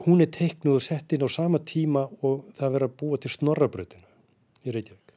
hún 0.04 0.24
er 0.24 0.30
teiknuð 0.34 0.80
og 0.80 0.84
sett 0.84 1.14
inn 1.14 1.24
á 1.24 1.30
sama 1.30 1.62
tíma 1.62 2.06
og 2.22 2.48
það 2.58 2.76
verður 2.76 2.88
að 2.90 2.98
búa 3.02 3.20
til 3.22 3.32
snorrabröðina 3.34 4.08
í 4.64 4.74
Reykjavík 4.74 5.14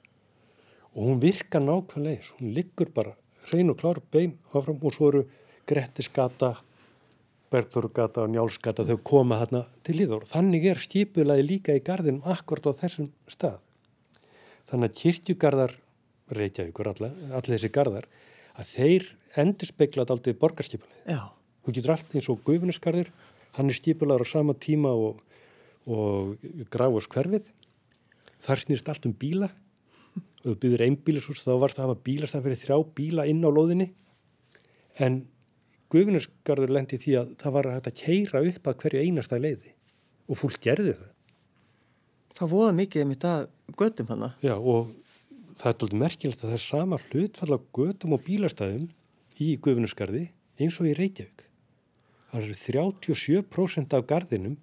og 0.98 1.02
hún 1.06 1.22
virkar 1.22 1.62
nákvæmlega 1.62 2.18
eins, 2.18 2.32
hún 2.40 2.54
liggur 2.58 2.90
bara 2.94 3.14
hrein 3.48 3.70
og 3.70 3.78
klár 3.80 4.00
bein 4.12 4.38
áfram 4.54 4.80
og 4.82 4.96
svo 4.96 5.12
eru 5.12 5.24
Grettisgata, 5.68 6.56
Bergþórugata 7.52 8.24
og 8.24 8.32
Njálsgata 8.34 8.86
þau 8.88 8.98
koma 9.04 9.38
þarna 9.42 9.64
til 9.86 9.98
líður. 10.00 10.26
Þannig 10.28 10.68
er 10.72 10.82
skipulaði 10.84 11.46
líka 11.48 11.76
í 11.76 11.84
gardinum 11.84 12.26
akkord 12.28 12.68
á 12.68 12.72
þessum 12.76 13.12
stað. 13.32 13.60
Þannig 14.68 14.90
að 14.90 14.98
kirkjugarðar, 15.02 15.76
Reykjavíkur, 16.36 16.92
allir, 16.92 17.18
allir 17.32 17.56
þessi 17.56 17.72
garðar, 17.74 18.08
að 18.58 18.72
þeir 18.74 19.10
endur 19.40 19.70
speiklað 19.70 20.16
aldrei 20.16 20.36
borgarskipulega. 20.38 21.04
Já, 21.08 21.22
Þú 21.68 21.74
getur 21.76 21.92
allt 21.92 22.14
eins 22.16 22.28
og 22.32 22.44
guðvinnusgarður, 22.48 23.10
hann 23.58 23.68
er 23.68 23.76
stipulaður 23.76 24.24
á 24.24 24.28
sama 24.30 24.54
tíma 24.56 24.94
og, 24.96 25.18
og 25.84 26.46
grafurs 26.72 27.10
hverfið. 27.12 27.50
Þar 28.40 28.62
snýrst 28.62 28.92
allt 28.94 29.08
um 29.10 29.16
bíla. 29.20 29.50
Og 30.46 30.54
þú 30.54 30.54
byrður 30.62 30.84
einbílisús 30.86 31.42
þá 31.44 31.58
varst 31.60 31.82
að 31.82 31.90
hafa 31.90 31.98
bílastæð 32.06 32.46
fyrir 32.46 32.62
þrjá 32.62 32.78
bíla 32.96 33.26
inn 33.28 33.44
á 33.44 33.52
lóðinni. 33.52 33.90
En 35.04 35.26
guðvinnusgarður 35.92 36.72
lendi 36.78 37.02
því 37.04 37.18
að 37.20 37.36
það 37.44 37.58
var 37.58 37.70
hægt 37.74 37.92
að 37.92 38.00
keira 38.00 38.44
upp 38.54 38.72
að 38.72 38.80
hverju 38.86 39.04
einasta 39.04 39.42
leiði. 39.44 39.76
Og 40.32 40.40
fólk 40.40 40.64
gerði 40.64 40.96
það. 41.02 41.12
það 42.40 42.54
voða 42.56 42.72
mikið 42.80 43.04
um 43.04 43.14
þetta 43.18 43.36
göttum 43.84 44.14
hana. 44.14 44.32
Já, 44.40 44.56
og 44.56 44.96
það 45.58 45.72
er 45.72 45.80
doldið 45.82 46.02
merkilegt 46.02 46.44
að 46.44 46.52
það 46.52 46.58
er 46.58 46.64
sama 46.64 47.00
hlutfall 47.02 47.58
á 47.58 47.60
götum 47.78 48.14
og 48.16 48.24
bílastæðum 48.28 48.88
í 49.42 49.50
guðvinnusgarði 49.64 50.24
eins 50.62 50.78
og 50.82 50.90
í 50.90 50.94
Reykjavík. 50.98 51.44
Það 52.32 52.44
eru 52.44 52.58
37% 52.62 53.98
af 53.98 54.06
garðinum 54.10 54.58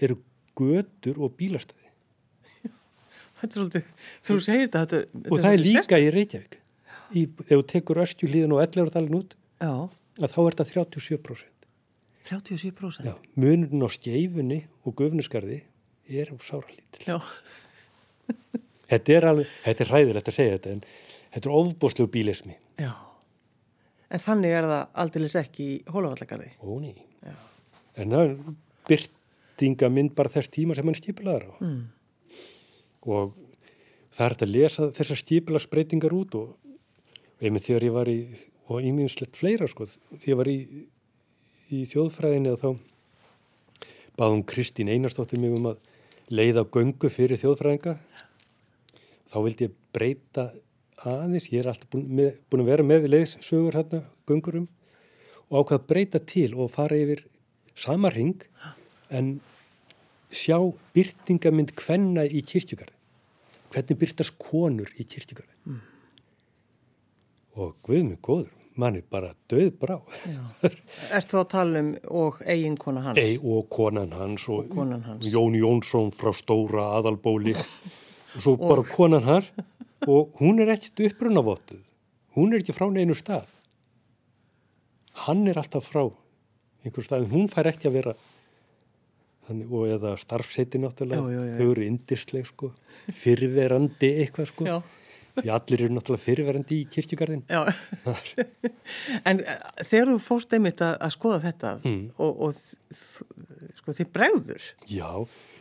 eru 0.00 0.18
götur 0.58 1.20
og 1.20 1.34
bílastæði. 1.38 1.92
Þetta 3.40 3.50
er 3.50 3.54
svolítið, 3.56 3.94
þú 4.26 4.38
segir 4.44 4.68
þetta, 4.68 4.84
þetta 4.94 5.32
Og 5.32 5.42
það 5.42 5.52
er 5.52 5.64
líka 5.64 6.00
í 6.00 6.10
Reykjavík. 6.16 6.58
Í, 7.10 7.22
ef 7.26 7.54
þú 7.54 7.62
tekur 7.72 8.02
östjuhlíðin 8.04 8.54
og 8.54 8.62
ellurðalinn 8.64 9.16
út, 9.18 9.32
Já, 9.60 9.72
að 10.20 10.34
þá 10.34 10.38
er 10.44 10.54
þetta 10.54 10.68
37%. 10.70 11.66
37%. 12.28 13.08
Já, 13.08 13.16
munurinn 13.40 13.82
á 13.84 13.88
skeifunni 13.90 14.60
og 14.84 14.94
guðvinnusgarði 15.00 15.62
er 16.10 16.30
sáralítill. 16.44 17.06
Já, 17.08 17.18
Þetta 18.90 19.14
er 19.14 19.28
alveg, 19.30 19.52
þetta 19.64 19.84
er 19.84 19.92
hræðilegt 19.92 20.30
að 20.32 20.36
segja 20.36 20.56
þetta, 20.56 20.74
en 20.74 20.82
þetta 21.34 21.48
er 21.48 21.56
ofbúslegu 21.60 22.10
bílismi. 22.10 22.56
já. 22.80 22.92
En 24.10 24.18
þannig 24.18 24.56
er 24.58 24.66
það 24.66 24.80
aldeilis 25.04 25.36
ekki 25.38 25.66
í 25.70 25.74
hólavallagarði. 25.86 26.48
Ó, 26.66 26.70
ný. 26.82 26.90
En 28.00 28.10
það 28.10 28.24
er 28.24 28.32
byrtinga 28.90 29.90
mynd 29.94 30.16
bara 30.18 30.32
þess 30.34 30.50
tíma 30.50 30.74
sem 30.74 30.88
hann 30.88 30.98
skipilaður 30.98 31.44
á. 31.46 31.54
Mm. 31.62 31.84
Og 33.06 33.36
það 34.16 34.24
er 34.26 34.34
að 34.34 34.54
lesa 34.54 34.88
þessar 34.96 35.20
skipilagsbreytingar 35.22 36.16
út 36.16 36.34
og, 36.40 36.56
og 36.58 37.46
einmitt 37.46 37.68
þegar 37.68 37.86
ég 37.86 37.94
var 37.94 38.10
í, 38.10 38.18
og 38.66 38.88
ímjömslegt 38.90 39.38
fleira 39.38 39.68
sko, 39.70 39.86
þegar 39.86 40.32
ég 40.32 40.40
var 40.40 40.50
í, 40.50 40.58
í 41.70 41.84
þjóðfræðinni 41.92 42.56
þá 42.58 42.70
baðum 44.18 44.42
Kristín 44.48 44.90
Einarstóttir 44.90 45.40
mig 45.40 45.54
um 45.54 45.70
að 45.70 45.78
leiða 46.34 46.66
göngu 46.66 47.10
fyrir 47.12 47.38
þjóðfræðinga. 47.40 47.94
Þá 49.30 49.38
vildi 49.44 49.68
ég 49.68 49.74
breyta 49.94 50.48
aðeins, 51.06 51.48
ég 51.52 51.62
er 51.62 51.70
alltaf 51.70 51.90
búin, 51.92 52.06
með, 52.18 52.32
búin 52.50 52.64
að 52.64 52.70
vera 52.72 52.86
með 52.86 53.08
leiðsögur 53.12 53.78
hérna, 53.78 54.02
göngurum 54.28 54.66
og 55.50 55.62
ákvað 55.62 55.76
að 55.78 55.86
breyta 55.92 56.20
til 56.32 56.50
og 56.58 56.72
fara 56.74 56.98
yfir 56.98 57.22
sama 57.78 58.10
ring 58.12 58.42
en 59.10 59.38
sjá 60.30 60.56
byrtingamind 60.94 61.74
hvenna 61.78 62.26
í 62.26 62.42
kirkjugarði. 62.46 62.94
Hvernig 63.70 63.98
byrtast 64.00 64.38
konur 64.42 64.90
í 64.98 65.06
kirkjugarði. 65.06 65.54
Mm. 65.66 65.80
Og 67.60 67.76
guð 67.86 68.02
mig 68.06 68.20
góður, 68.22 68.50
mann 68.78 68.98
er 68.98 69.06
bara 69.10 69.32
döð 69.50 69.72
brá. 69.78 69.96
Ert 70.62 71.30
þú 71.30 71.40
að 71.42 71.48
tala 71.54 71.82
um 71.82 71.90
og 72.22 72.42
eiginkona 72.46 73.06
hans? 73.08 73.22
Ei 73.22 73.38
og 73.38 73.66
konan 73.70 74.14
hans 74.14 74.46
og, 74.50 74.70
konan 74.74 75.06
hans. 75.06 75.26
Jón 75.30 75.58
Jónsson 75.58 76.14
frá 76.14 76.34
Stóra 76.34 76.92
aðalbóli 76.98 77.56
og 78.34 78.42
svo 78.44 78.56
bara 78.60 78.84
konan 78.86 79.24
hans 79.26 79.50
og 80.08 80.34
hún 80.40 80.60
er 80.62 80.70
ekkert 80.76 81.02
upprunavottuð. 81.10 81.80
Hún 82.36 82.54
er 82.54 82.62
ekki 82.62 82.72
frá 82.76 82.86
neinu 82.92 83.14
stað. 83.18 83.48
Hann 85.26 85.46
er 85.50 85.58
alltaf 85.60 85.88
frá 85.90 86.06
einhver 86.84 87.04
stað, 87.04 87.24
en 87.26 87.32
hún 87.34 87.48
fær 87.52 87.68
ekki 87.68 87.90
að 87.90 87.96
vera 87.98 88.14
þannig, 89.48 89.72
og 89.74 89.90
eða 89.90 90.14
starfseti 90.20 90.78
náttúrulega, 90.80 91.26
Já, 91.26 91.34
já, 91.34 91.42
já. 91.50 91.56
þau 91.58 91.68
eru 91.74 91.84
indisleg 91.90 92.46
sko, 92.48 92.70
fyrverandi 93.20 94.10
eitthvað 94.22 94.48
sko, 94.52 94.78
því 95.40 95.52
allir 95.56 95.82
eru 95.84 95.96
náttúrulega 95.98 96.24
fyrverandi 96.24 96.78
í 96.80 96.86
kirkjugarðin. 96.94 97.42
En 99.28 99.38
eh, 99.44 99.58
þegar 99.86 100.08
þú 100.14 100.16
fórst 100.24 100.54
einmitt 100.56 100.80
að, 100.82 100.96
að 101.04 101.12
skoða 101.14 101.40
þetta 101.44 101.74
Mm. 101.84 102.00
og, 102.16 102.40
og 102.46 102.54
sko 103.80 103.94
þið 103.98 104.08
bregður, 104.14 104.64
Já, 104.90 105.10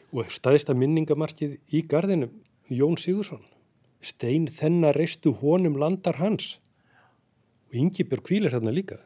og 0.09 0.31
staðista 0.33 0.73
minningamarkið 0.77 1.57
í 1.75 1.83
garðinum, 1.91 2.31
Jón 2.69 2.97
Sigursson. 3.01 3.41
Stein 4.01 4.47
þennar 4.47 4.95
reistu 4.95 5.33
honum 5.41 5.77
landar 5.79 6.19
hans. 6.21 6.57
Og 7.69 7.75
Ingibjörg 7.75 8.23
kvílir 8.25 8.53
hérna 8.53 8.71
líka. 8.73 9.01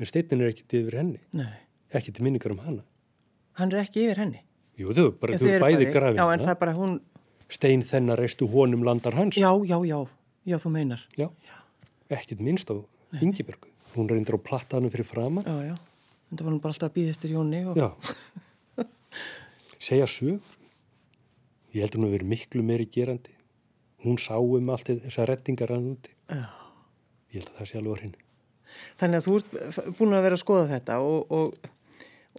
En 0.00 0.08
steinin 0.08 0.40
er 0.40 0.54
ekkit 0.54 0.78
yfir 0.78 0.96
henni. 0.96 1.20
nei, 1.36 1.52
til 1.92 2.24
minningar 2.24 2.52
um 2.52 2.58
hana. 2.64 2.82
hann 3.52 3.72
er 3.72 3.82
ekki 3.84 4.06
yfir 4.06 4.16
henni. 4.16 4.40
Jú, 4.78 4.94
þau, 4.96 5.10
bara, 5.20 5.36
Þið 5.36 5.44
þau 5.44 5.54
eru 5.54 5.64
bæði 5.64 5.88
grafin 5.92 6.16
Já, 6.16 6.26
en 6.32 6.40
það 6.40 6.52
er 6.54 6.60
bara 6.60 6.72
hún, 6.72 7.00
Stein 7.50 7.82
þennar 7.82 8.18
reistu 8.22 8.46
honum 8.48 8.84
landar 8.86 9.12
hans. 9.18 9.36
já, 9.36 9.50
já, 9.66 9.76
já, 9.84 9.98
já, 10.46 10.56
þú 10.56 10.70
meinar. 10.70 11.04
Já. 11.18 11.28
Ekkit 12.08 12.40
minnst 12.40 12.70
á 12.72 12.80
Ingibjörg. 13.20 13.66
Hún 13.94 14.08
reyndir 14.08 14.38
á 14.38 14.40
plattanum 14.40 14.90
fyrir 14.90 15.04
framan. 15.04 15.44
Já, 15.44 15.74
já, 15.74 15.76
en 16.30 16.38
það 16.38 16.44
var 16.46 16.54
nú 16.54 16.60
bara 16.62 16.72
alltaf 16.72 16.88
að 16.88 16.96
býða 16.96 17.10
eftir 17.10 17.34
Jóni 17.34 17.60
og... 17.68 17.76
Já. 17.76 18.86
Segja 19.90 20.06
sög. 20.06 20.40
Ég 21.74 21.84
heldur 21.84 22.02
nú 22.02 22.08
að 22.10 22.16
vera 22.18 22.30
miklu 22.32 22.64
meiri 22.66 22.86
gerandi. 22.90 23.34
Hún 24.04 24.16
sá 24.18 24.34
um 24.40 24.72
allt 24.72 24.90
þessar 24.90 25.28
rettingar 25.30 25.70
hann 25.74 25.92
úti. 25.92 26.14
Já. 26.30 26.48
Ég 27.30 27.42
held 27.42 27.52
að 27.52 27.58
það 27.60 27.68
sé 27.70 27.78
alveg 27.80 28.00
hreinu. 28.00 28.24
Þannig 29.00 29.20
að 29.20 29.26
þú 29.26 29.36
ert 29.36 29.94
búin 29.98 30.16
að 30.16 30.24
vera 30.26 30.38
að 30.38 30.42
skoða 30.42 30.66
þetta 30.70 30.96
og, 31.04 31.34
og, 31.36 31.70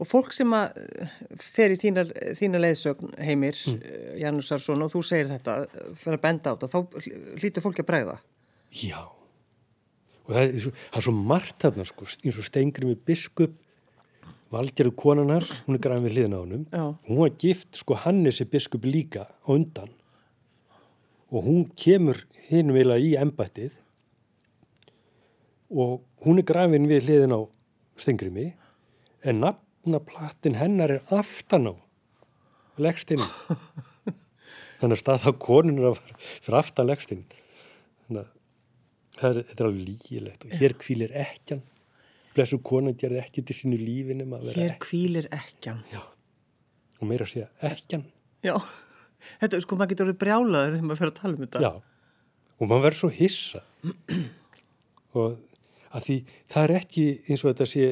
og 0.01 0.09
fólk 0.09 0.35
sem 0.35 0.55
að 0.55 0.81
eh, 0.81 1.15
fer 1.43 1.75
í 1.75 1.79
þínar, 1.79 2.11
þínar 2.39 2.63
leiðsögn 2.65 3.15
heimir, 3.21 3.59
mm. 3.71 3.79
Janus 4.21 4.51
Arsson 4.55 4.85
og 4.85 4.93
þú 4.93 5.03
segir 5.07 5.31
þetta, 5.31 5.57
eh, 5.67 5.89
fyrir 6.01 6.19
að 6.19 6.23
benda 6.25 6.55
á 6.55 6.55
þetta, 6.55 6.71
þá 6.71 7.41
hlýtur 7.41 7.65
fólki 7.65 7.85
að 7.85 7.91
bregða. 7.91 8.17
Já. 8.81 9.01
Og 10.25 10.31
það 10.31 10.41
er 10.43 10.63
svo, 10.65 10.73
það 10.87 11.01
er 11.01 11.07
svo 11.07 11.15
margt 11.33 11.65
þarna, 11.65 11.87
sko, 11.91 12.09
eins 12.09 12.41
og 12.41 12.47
stengri 12.47 12.89
með 12.89 13.03
biskup, 13.11 13.59
valgerðu 14.51 14.93
konanar, 14.99 15.45
hún 15.65 15.77
er 15.77 15.83
græðin 15.83 16.07
við 16.07 16.17
hliðina 16.17 16.39
á. 16.39 16.43
Já. 16.75 16.85
Hún 17.07 17.19
var 17.21 17.35
gift, 17.39 17.69
sko, 17.79 17.97
Hannesi 18.03 18.47
biskup 18.49 18.85
líka 18.87 19.27
á 19.31 19.49
undan. 19.51 19.91
Og 21.31 21.45
hún 21.47 21.63
kemur 21.79 22.19
hinum 22.49 22.75
eiginlega 22.75 23.05
í 23.05 23.13
embættið 23.21 23.77
og 25.71 26.01
hún 26.25 26.41
er 26.41 26.47
græðin 26.47 26.89
við 26.89 27.05
hliðina 27.07 27.39
á 27.39 27.41
stengrimi, 28.01 28.49
en 29.23 29.39
nafnaplattin 29.43 30.57
hennar 30.59 30.97
er 30.97 31.15
aftan 31.15 31.71
á 31.71 31.73
leggstinn. 32.81 33.23
Þannig 34.81 34.97
að 34.97 35.01
staða 35.03 35.33
konunur 35.39 35.91
að 35.91 36.01
fyrir 36.41 36.59
aftan 36.59 36.89
leggstinn. 36.89 37.25
Þannig 38.07 38.23
að 38.25 38.31
er, 39.21 39.43
þetta 39.45 39.59
er 39.63 39.67
alveg 39.69 39.89
lígilegt 39.89 40.47
og 40.47 40.55
hér 40.59 40.77
kvílir 40.81 41.13
ekkjan. 41.23 41.61
Blessu 42.35 42.61
konan 42.63 42.95
gerði 42.99 43.19
ekki 43.21 43.43
til 43.47 43.57
sínu 43.57 43.79
lífinum 43.81 44.35
að 44.37 44.47
vera 44.49 44.63
Hér 44.63 44.75
kvílir 44.83 45.27
ekkjan. 45.35 45.81
Já, 45.91 46.01
og 46.99 47.09
meira 47.09 47.27
að 47.27 47.33
segja 47.33 47.49
ekkjan. 47.71 48.05
Já, 48.45 48.55
þetta 49.41 49.61
sko, 49.65 49.79
maður 49.79 49.93
getur 49.93 50.07
orðið 50.07 50.21
brjálaður 50.23 50.75
þegar 50.77 50.87
maður 50.89 51.01
fer 51.01 51.11
að 51.11 51.19
tala 51.19 51.33
um 51.35 51.43
þetta. 51.45 51.63
Já, 51.65 51.71
og 52.57 52.71
maður 52.71 52.85
verður 52.87 53.01
svo 53.01 53.11
hissa. 53.17 53.63
og 55.17 55.37
að 55.91 56.07
því 56.07 56.17
það 56.53 56.63
er 56.63 56.75
ekki 56.79 57.05
eins 57.27 57.43
og 57.43 57.51
þetta 57.51 57.69
sé 57.73 57.91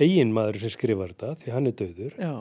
eigin 0.00 0.32
maður 0.34 0.62
sem 0.64 0.72
skrifar 0.74 1.12
þetta, 1.12 1.36
því 1.44 1.54
hann 1.54 1.70
er 1.70 1.78
döður. 1.82 2.18
Já, 2.18 2.34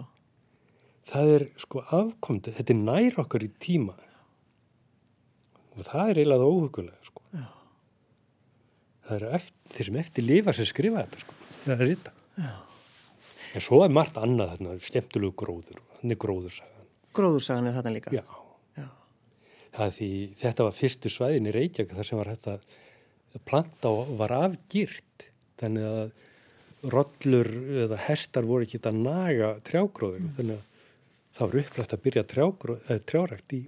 Það 1.10 1.30
er 1.36 1.44
sko 1.60 1.82
afkomdu, 1.84 2.54
þetta 2.56 2.72
er 2.74 2.80
nær 2.80 3.18
okkar 3.24 3.44
í 3.44 3.50
tíma. 3.62 3.96
Og 5.74 5.84
það 5.84 6.12
er 6.14 6.20
eiginlega 6.22 6.48
óhugulega, 6.48 7.00
sko. 7.10 7.24
Já. 7.34 7.48
Það 9.04 9.16
eru 9.18 9.32
eftir, 9.40 9.74
þeir 9.74 9.90
sem 9.90 9.98
eftir 10.04 10.28
lifa 10.28 10.54
sem 10.56 10.70
skrifa 10.70 11.04
þetta, 11.04 11.24
sko. 11.24 11.40
Það 11.64 11.74
er 11.74 11.92
þetta. 11.94 12.14
já. 12.38 12.54
En 13.54 13.62
svo 13.62 13.84
er 13.86 13.92
margt 13.94 14.16
annað 14.18 14.56
þarna, 14.56 14.78
skemmtilegu 14.82 15.36
gróður, 15.38 15.82
hann 16.00 16.14
er 16.16 16.20
gróðursagan. 16.24 16.88
Gróðursagan 17.14 17.70
er 17.70 17.76
þarna 17.78 17.94
líka. 17.94 18.14
Já. 18.16 18.24
Já. 18.80 18.88
Því, 19.98 20.10
þetta 20.42 20.68
var 20.68 20.78
fyrstu 20.78 21.12
svæðin 21.14 21.50
í 21.52 21.54
Reykjavík 21.54 21.94
þar 21.98 22.08
sem 22.10 22.22
var 22.22 22.32
þetta 22.34 22.56
planta 23.50 23.92
var 24.18 24.34
afgýrt. 24.40 25.28
Þannig 25.62 25.86
að 25.90 26.92
rollur 26.94 27.50
eða 27.86 28.00
hestar 28.08 28.48
voru 28.48 28.66
ekki 28.68 28.82
að 28.82 29.02
naga 29.06 29.54
trjágróður. 29.68 30.26
Þannig 30.36 30.58
að 30.58 30.66
það 31.34 31.52
var 31.54 31.62
upprætt 31.64 31.96
að 31.96 32.04
byrja 32.08 32.26
eða 32.34 33.00
trjárækt 33.12 33.56
í 33.58 33.62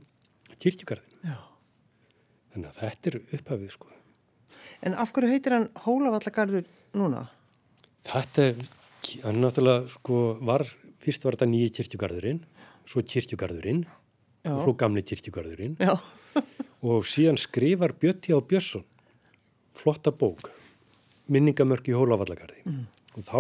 kirkjugarðin. 0.62 1.22
Já. 1.26 1.38
Þannig 2.54 2.72
að 2.72 2.82
þetta 2.82 3.12
er 3.12 3.20
upphafið 3.38 3.76
sko. 3.76 3.94
En 4.86 4.96
af 5.00 5.14
hverju 5.16 5.32
heitir 5.32 5.56
hann 5.56 5.70
Hólavallagarður 5.86 6.66
núna? 6.98 7.26
Þetta 8.06 8.50
er, 8.50 8.66
hann 9.26 9.42
náttúrulega 9.42 9.88
sko 9.96 10.24
var, 10.46 10.66
fyrst 11.02 11.26
var 11.26 11.38
þetta 11.38 11.50
nýji 11.52 11.72
kirkjugarðurinn, 11.80 12.42
svo 12.86 13.02
kirkjugarðurinn 13.02 13.86
Já. 14.46 14.52
og 14.54 14.60
svo 14.62 14.76
gamli 14.78 15.02
kirkjugarðurinn 15.06 15.80
og 16.88 17.08
síðan 17.10 17.40
skrifar 17.42 17.96
Bjötti 17.98 18.36
á 18.36 18.40
Björnsson 18.40 18.86
flotta 19.76 20.14
bók, 20.14 20.52
minningamörk 21.32 21.90
í 21.90 21.96
Hólavallagarði 21.98 22.62
mm. 22.70 22.84
og 23.18 23.26
þá 23.26 23.40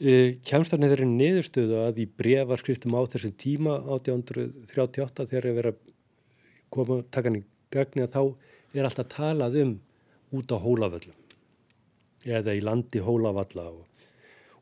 e, 0.00 0.14
kemst 0.48 0.74
hann 0.74 0.86
eða 0.88 1.04
niðurstöðu 1.06 1.82
að 1.84 2.02
í 2.02 2.08
brefarskriftum 2.08 2.96
á 2.96 3.04
þessum 3.12 3.36
tíma 3.38 3.76
1838 3.98 5.28
þegar 5.28 5.50
ég 5.50 5.58
verið 5.60 5.76
að 5.76 5.94
koma 6.72 7.02
takan 7.12 7.38
í 7.40 7.44
gagni 7.72 8.04
að 8.04 8.16
þá 8.16 8.22
er 8.78 8.88
alltaf 8.88 9.12
talað 9.12 9.60
um 9.62 9.76
út 10.34 10.52
á 10.52 10.58
Hólavöllum 10.60 11.16
eða 12.28 12.54
í 12.56 12.62
landi 12.64 13.00
Hólavalla 13.04 13.68
og, 13.70 13.84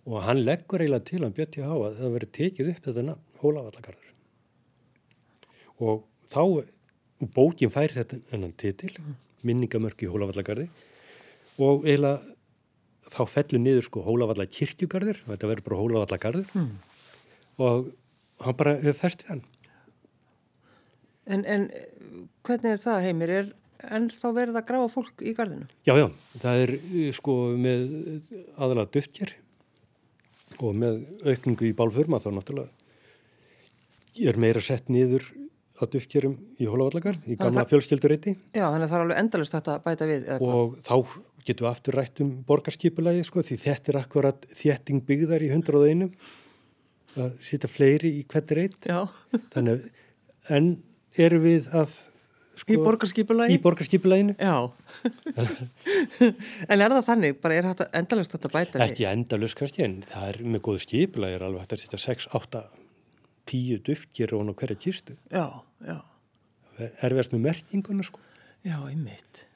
og 0.07 0.23
hann 0.27 0.43
leggur 0.45 0.83
eiginlega 0.85 1.09
til 1.09 1.23
hann 1.25 1.35
Björn 1.37 1.53
T.H. 1.55 1.71
að 1.73 1.99
það 2.01 2.17
verið 2.17 2.35
tekið 2.39 2.73
upp 2.73 2.83
þetta 2.87 3.07
nafn 3.09 3.25
Hólavallagarður 3.43 4.13
og 5.87 6.05
þá 6.33 6.43
bókin 7.37 7.73
fær 7.73 7.95
þetta 7.95 8.21
ennan 8.35 8.55
titil 8.61 8.93
minningamörk 9.47 10.05
í 10.05 10.11
Hólavallagarði 10.11 10.69
og 11.63 11.87
eiginlega 11.87 12.19
þá 13.13 13.23
fellur 13.31 13.63
niður 13.63 13.87
sko 13.87 14.05
Hólavalla 14.07 14.49
kirkjugarður 14.51 15.23
þetta 15.27 15.51
verður 15.51 15.69
bara 15.69 15.83
Hólavallagarður 15.83 16.49
mm. 16.53 16.73
og 17.63 17.93
hann 18.45 18.59
bara 18.59 18.79
færst 18.95 19.27
við 19.27 19.35
hann 19.35 19.45
En, 21.27 21.43
en 21.43 21.65
hvernig 22.47 22.77
er 22.77 22.79
það 22.79 23.01
heimir? 23.03 23.31
Er 23.35 23.47
en 23.85 24.09
þá 24.13 24.27
verður 24.31 24.57
það 24.59 24.69
gráa 24.71 24.89
fólk 24.93 25.23
í 25.25 25.35
gardinu? 25.37 25.69
Já, 25.89 25.95
já, 25.99 26.07
það 26.43 26.63
er 26.65 26.75
sko 27.17 27.37
með 27.61 27.85
aðalega 28.57 28.93
döftjær 28.97 29.35
og 30.57 30.79
með 30.79 31.03
aukningu 31.27 31.69
í 31.69 31.77
bálfurma 31.77 32.21
þá 32.23 32.31
náttúrulega 32.37 32.71
er 34.25 34.39
meira 34.41 34.63
sett 34.65 34.89
niður 34.93 35.27
að 35.77 35.97
döftjærum 35.97 36.37
í 36.57 36.69
Hólavallagarð 36.71 37.27
í 37.29 37.37
gamla 37.37 37.67
fjölskyldureiti. 37.69 38.33
Já, 38.57 38.65
þannig 38.65 38.87
að 38.87 38.91
það 38.93 38.97
er 38.97 39.05
alveg 39.05 39.21
endalist 39.21 39.57
þetta 39.57 39.77
bæta 39.85 40.09
við. 40.09 40.29
Og 40.41 40.77
þá 40.87 40.95
getum 41.47 41.67
við 41.67 41.71
aftur 41.71 41.99
rætt 42.01 42.23
um 42.25 42.33
borgarskipulagi 42.49 43.27
sko 43.29 43.45
því 43.45 43.59
þetta 43.63 43.93
er 43.93 44.01
akkurat 44.01 44.49
þétting 44.57 45.05
byggðar 45.07 45.45
í 45.45 45.53
hundraðinu 45.53 46.09
að 47.17 47.37
sýta 47.45 47.69
fleiri 47.71 48.13
í 48.19 48.25
hvert 48.29 48.57
reit. 48.57 48.79
Já. 48.89 49.05
Þannig 49.53 49.87
en 50.57 50.73
eru 51.17 51.43
við 51.45 51.69
að 51.77 52.01
sko, 52.57 52.73
í 52.75 52.79
borgarskipulæginu? 52.83 53.57
Í 53.57 53.63
borgarskipulæginu. 53.65 54.35
Já. 54.41 54.57
en 56.73 56.77
er 56.81 56.95
það 56.97 57.05
þannig? 57.11 57.39
Bara 57.43 57.59
er 57.59 57.71
þetta 57.71 57.89
endalust 58.01 58.37
þetta 58.37 58.53
bæta 58.53 58.81
við? 58.81 58.85
Ekki 58.89 59.09
endalust 59.13 59.59
kannski 59.61 59.87
en 59.87 59.97
það 60.07 60.29
er 60.33 60.41
með 60.45 60.65
góðu 60.69 60.85
skipulægir 60.87 61.47
alveg 61.47 61.65
hægt 61.65 61.77
að 61.77 61.83
setja 61.85 62.03
6, 62.07 62.29
8, 62.41 62.63
10 63.53 63.83
duftgir 63.87 64.37
og 64.37 64.55
hverja 64.55 64.79
kýrstu. 64.87 65.19
Já, 65.33 65.47
já. 65.87 65.99
Erfiðast 66.77 67.33
með 67.33 67.45
merkinguna 67.51 68.07
sko. 68.07 68.21
Já, 68.67 68.81
einmitt. 68.85 69.47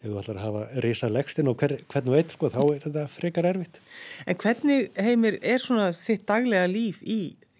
Ef 0.00 0.08
þú 0.08 0.20
ætlar 0.20 0.38
að 0.38 0.44
hafa 0.46 0.82
reysa 0.84 1.08
legstinn 1.12 1.48
og 1.50 1.60
hver, 1.60 1.74
hvernig 1.92 2.14
veit 2.14 2.32
sko 2.32 2.48
þá 2.52 2.60
er 2.62 2.78
þetta 2.86 3.02
frekar 3.12 3.48
erfitt. 3.50 3.80
En 4.24 4.38
hvernig 4.40 4.86
heimir 4.96 5.36
er 5.44 5.60
svona 5.60 5.90
þitt 5.96 6.24
daglega 6.28 6.70
líf 6.70 7.02
í 7.04 7.18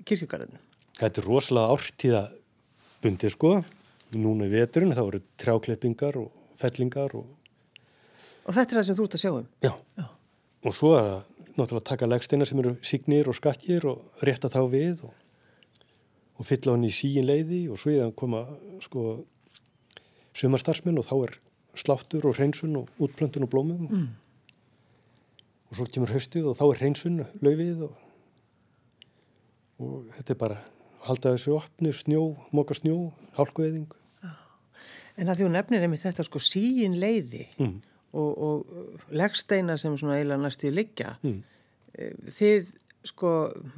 kirkjugarðinu? 0.09 0.61
Þetta 1.01 1.21
er 1.21 1.29
rosalega 1.29 1.75
ástíða 1.77 2.23
bundið 3.05 3.35
sko. 3.35 3.53
Núna 4.19 4.49
í 4.49 4.53
veturinn 4.53 4.95
þá 4.97 5.03
eru 5.05 5.21
trjákleppingar 5.41 6.19
og 6.19 6.31
fellingar 6.59 7.15
og... 7.19 7.27
Og 8.49 8.57
þetta 8.57 8.75
er 8.75 8.79
það 8.81 8.87
sem 8.89 8.99
þú 8.99 9.07
ert 9.07 9.17
að 9.17 9.23
sjá 9.23 9.33
um? 9.33 9.51
Já. 9.63 9.73
Já. 10.01 10.07
Og 10.67 10.77
svo 10.77 10.95
er 10.97 11.05
það 11.07 11.21
náttúrulega 11.51 11.81
að 11.81 11.89
taka 11.91 12.09
legsteina 12.09 12.49
sem 12.49 12.63
eru 12.63 12.73
signir 12.87 13.29
og 13.31 13.37
skakkir 13.37 13.87
og 13.91 14.25
rétta 14.27 14.51
þá 14.53 14.61
við 14.73 15.05
og, 15.07 15.13
og 16.41 16.49
fylla 16.49 16.75
hann 16.75 16.89
í 16.89 16.93
síin 16.95 17.29
leiði 17.29 17.63
og 17.71 17.79
svo 17.81 17.93
er 17.93 18.03
það 18.03 18.11
að 18.11 18.19
koma 18.23 18.43
sko 18.85 19.05
sumarstarfsmenn 20.41 20.99
og 21.01 21.07
þá 21.07 21.15
er 21.21 21.37
sláttur 21.79 22.27
og 22.31 22.37
hreinsun 22.39 22.77
og 22.81 22.91
útplöntun 23.03 23.47
og 23.47 23.53
blómum 23.53 23.87
mm. 23.87 24.09
og 25.71 25.79
svo 25.79 25.87
kemur 25.87 26.13
höstuð 26.15 26.51
og 26.51 26.59
þá 26.59 26.65
er 26.67 26.83
hreinsun 26.83 27.23
löfið 27.45 27.87
og, 27.87 27.97
og 29.85 30.13
þetta 30.19 30.35
er 30.35 30.41
bara 30.41 30.61
halda 31.07 31.35
þessu 31.35 31.57
opnu, 31.57 31.93
snjó, 31.97 32.25
móka 32.53 32.77
snjó, 32.77 33.11
hálkueðing. 33.39 33.89
En 35.21 35.29
að 35.29 35.45
hún 35.45 35.57
nefnir 35.57 35.85
einmitt 35.85 36.05
þetta 36.05 36.25
sko 36.25 36.41
síin 36.43 36.97
leiði 37.01 37.45
mm. 37.59 37.75
og, 38.17 38.31
og 38.47 39.15
leggsteina 39.17 39.77
sem 39.81 39.97
svona 40.01 40.19
eiginlega 40.19 40.45
næstu 40.47 40.73
liggja, 40.75 41.17
mm. 41.23 41.41
Eh, 41.99 42.13
þið 42.31 42.69
sko, 43.11 43.31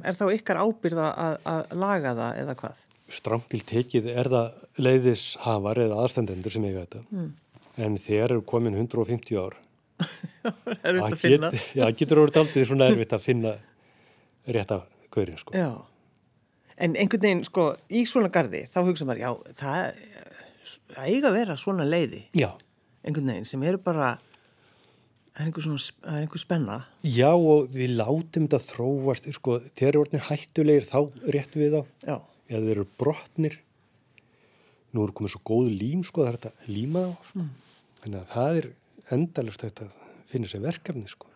er 0.05 0.13
þá 0.13 0.27
ykkar 0.35 0.59
ábyrða 0.61 1.07
að, 1.17 1.37
að 1.49 1.71
laga 1.81 2.11
það 2.19 2.41
eða 2.43 2.55
hvað? 2.59 2.83
Strámpil 3.13 3.61
tekið 3.65 4.09
er 4.13 4.29
það 4.29 4.83
leiðishafar 4.85 5.81
eða 5.81 5.97
aðstandendur 6.03 6.53
sem 6.53 6.67
eiga 6.67 6.83
þetta, 6.83 7.01
mm. 7.09 7.31
en 7.87 7.97
þeir 8.05 8.25
eru 8.27 8.43
komin 8.53 8.77
150 8.77 9.39
ár. 9.41 9.57
þetta 10.43 11.07
að 11.07 11.17
finna? 11.23 11.49
Get, 11.53 11.71
já, 11.79 11.87
getur 12.03 12.21
orðið 12.27 12.43
aldrei 12.43 12.67
svona 12.69 12.91
erfitt 12.91 13.17
að 13.17 13.25
finna 13.25 13.55
rétt 14.45 14.75
af 14.77 14.85
hverjum 15.13 15.41
sko. 15.41 15.57
Já. 15.57 15.71
En 16.83 16.95
einhvern 16.97 17.21
veginn, 17.21 17.43
sko, 17.45 17.67
í 17.93 18.05
svona 18.09 18.31
gardi, 18.33 18.63
þá 18.69 18.79
hugsa 18.87 19.05
maður, 19.09 19.21
já, 19.25 19.57
það, 19.57 20.05
það 20.12 20.12
eiga 20.97 21.29
að 21.29 21.37
vera 21.37 21.57
svona 21.59 21.87
leiði. 21.87 22.23
Já. 22.37 22.51
Einhvern 23.03 23.31
veginn 23.33 23.49
sem 23.49 23.65
eru 23.67 23.79
bara, 23.83 24.13
er 25.35 25.47
einhver 25.47 25.65
svona, 25.65 25.81
er 26.07 26.21
einhver 26.23 26.41
spenna. 26.41 26.77
Já, 27.03 27.31
og 27.33 27.73
við 27.73 27.95
látum 27.99 28.47
þetta 28.47 28.61
þróast, 28.69 29.27
sko, 29.35 29.59
þegar 29.73 29.91
eru 29.91 30.03
orðinir 30.05 30.27
hættulegir, 30.29 30.87
þá 30.89 30.99
réttum 31.35 31.65
við 31.65 31.75
þá. 31.77 31.81
Já. 32.07 32.15
Eða 32.49 32.63
þeir 32.67 32.73
eru 32.77 32.87
brotnir. 33.01 33.59
Nú 34.93 35.07
eru 35.07 35.17
komið 35.17 35.35
svo 35.35 35.43
góð 35.49 35.69
lím, 35.73 36.03
sko, 36.05 36.23
það 36.23 36.31
er 36.31 36.39
þetta 36.39 36.73
líma 36.73 37.05
á, 37.07 37.11
sko. 37.27 37.43
Mm. 37.43 37.53
Þannig 38.03 38.19
að 38.19 38.33
það 38.33 38.59
er 38.59 38.67
endalust 39.15 39.63
þetta 39.63 39.87
að 39.87 40.11
finna 40.33 40.51
sér 40.51 40.63
verkefni, 40.67 41.07
sko. 41.09 41.31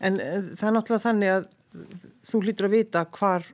En 0.00 0.16
það 0.18 0.66
er 0.68 0.74
náttúrulega 0.76 1.04
þannig 1.04 1.32
að 1.34 1.48
þú 2.26 2.40
hlýtur 2.42 2.68
að 2.68 2.76
vita 2.76 3.02
hvar 3.12 3.46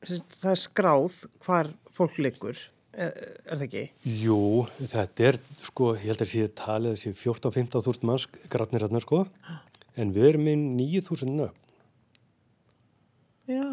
það 0.00 0.50
er 0.52 0.60
skráð 0.60 1.16
hvar 1.44 1.72
fólk 1.96 2.18
liggur, 2.22 2.60
er, 2.94 3.10
er 3.44 3.58
það 3.60 3.64
ekki? 3.66 3.82
Jú, 4.20 4.38
þetta 4.78 5.26
er 5.30 5.38
sko, 5.66 5.90
ég 5.96 6.10
held 6.10 6.24
að 6.24 6.30
sé 6.32 6.46
talið 6.60 6.94
að 6.94 7.00
sé 7.02 7.12
14-15 7.14 7.84
þúrst 7.86 8.06
manns 8.08 8.28
grafnir 8.52 8.86
hérna 8.86 9.02
sko, 9.04 9.24
en 9.96 10.14
við 10.14 10.30
erum 10.30 10.46
með 10.48 10.64
9.000 10.78 11.34
nöfn. 11.40 11.58
Já, 13.50 13.66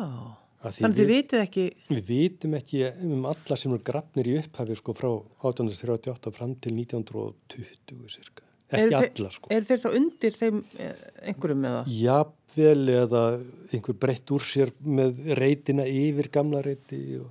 þannig 0.63 0.97
þið 0.97 1.11
vitið 1.11 1.43
ekki... 1.43 1.67
Við 1.91 2.07
vitum 2.07 2.57
ekki 2.57 2.81
um 3.05 3.29
alla 3.29 3.59
sem 3.59 3.75
eru 3.75 3.85
grafnir 3.91 4.31
í 4.31 4.39
upphafi 4.41 4.79
sko 4.79 4.97
frá 4.97 5.11
1838 5.13 6.33
fram 6.33 6.57
til 6.63 6.73
1920 6.79 8.09
cirka. 8.13 8.43
Ekki 8.67 8.87
er 8.89 8.97
alla 8.97 9.29
sko. 9.31 9.53
Er 9.53 9.63
þeir 9.63 9.83
þá 9.85 9.91
undir 9.93 10.33
þeim 10.35 10.57
eh, 10.75 10.97
einhverjum 11.29 11.61
með 11.63 11.77
það? 11.77 11.93
Já, 11.93 12.17
jafnvel 12.57 12.89
eða 12.89 13.23
einhver 13.71 13.97
breytt 13.97 14.31
úr 14.33 14.41
sér 14.41 14.71
með 14.81 15.19
reytina 15.37 15.85
yfir 15.85 16.29
gamla 16.31 16.61
reyti 16.65 17.19
og, 17.19 17.29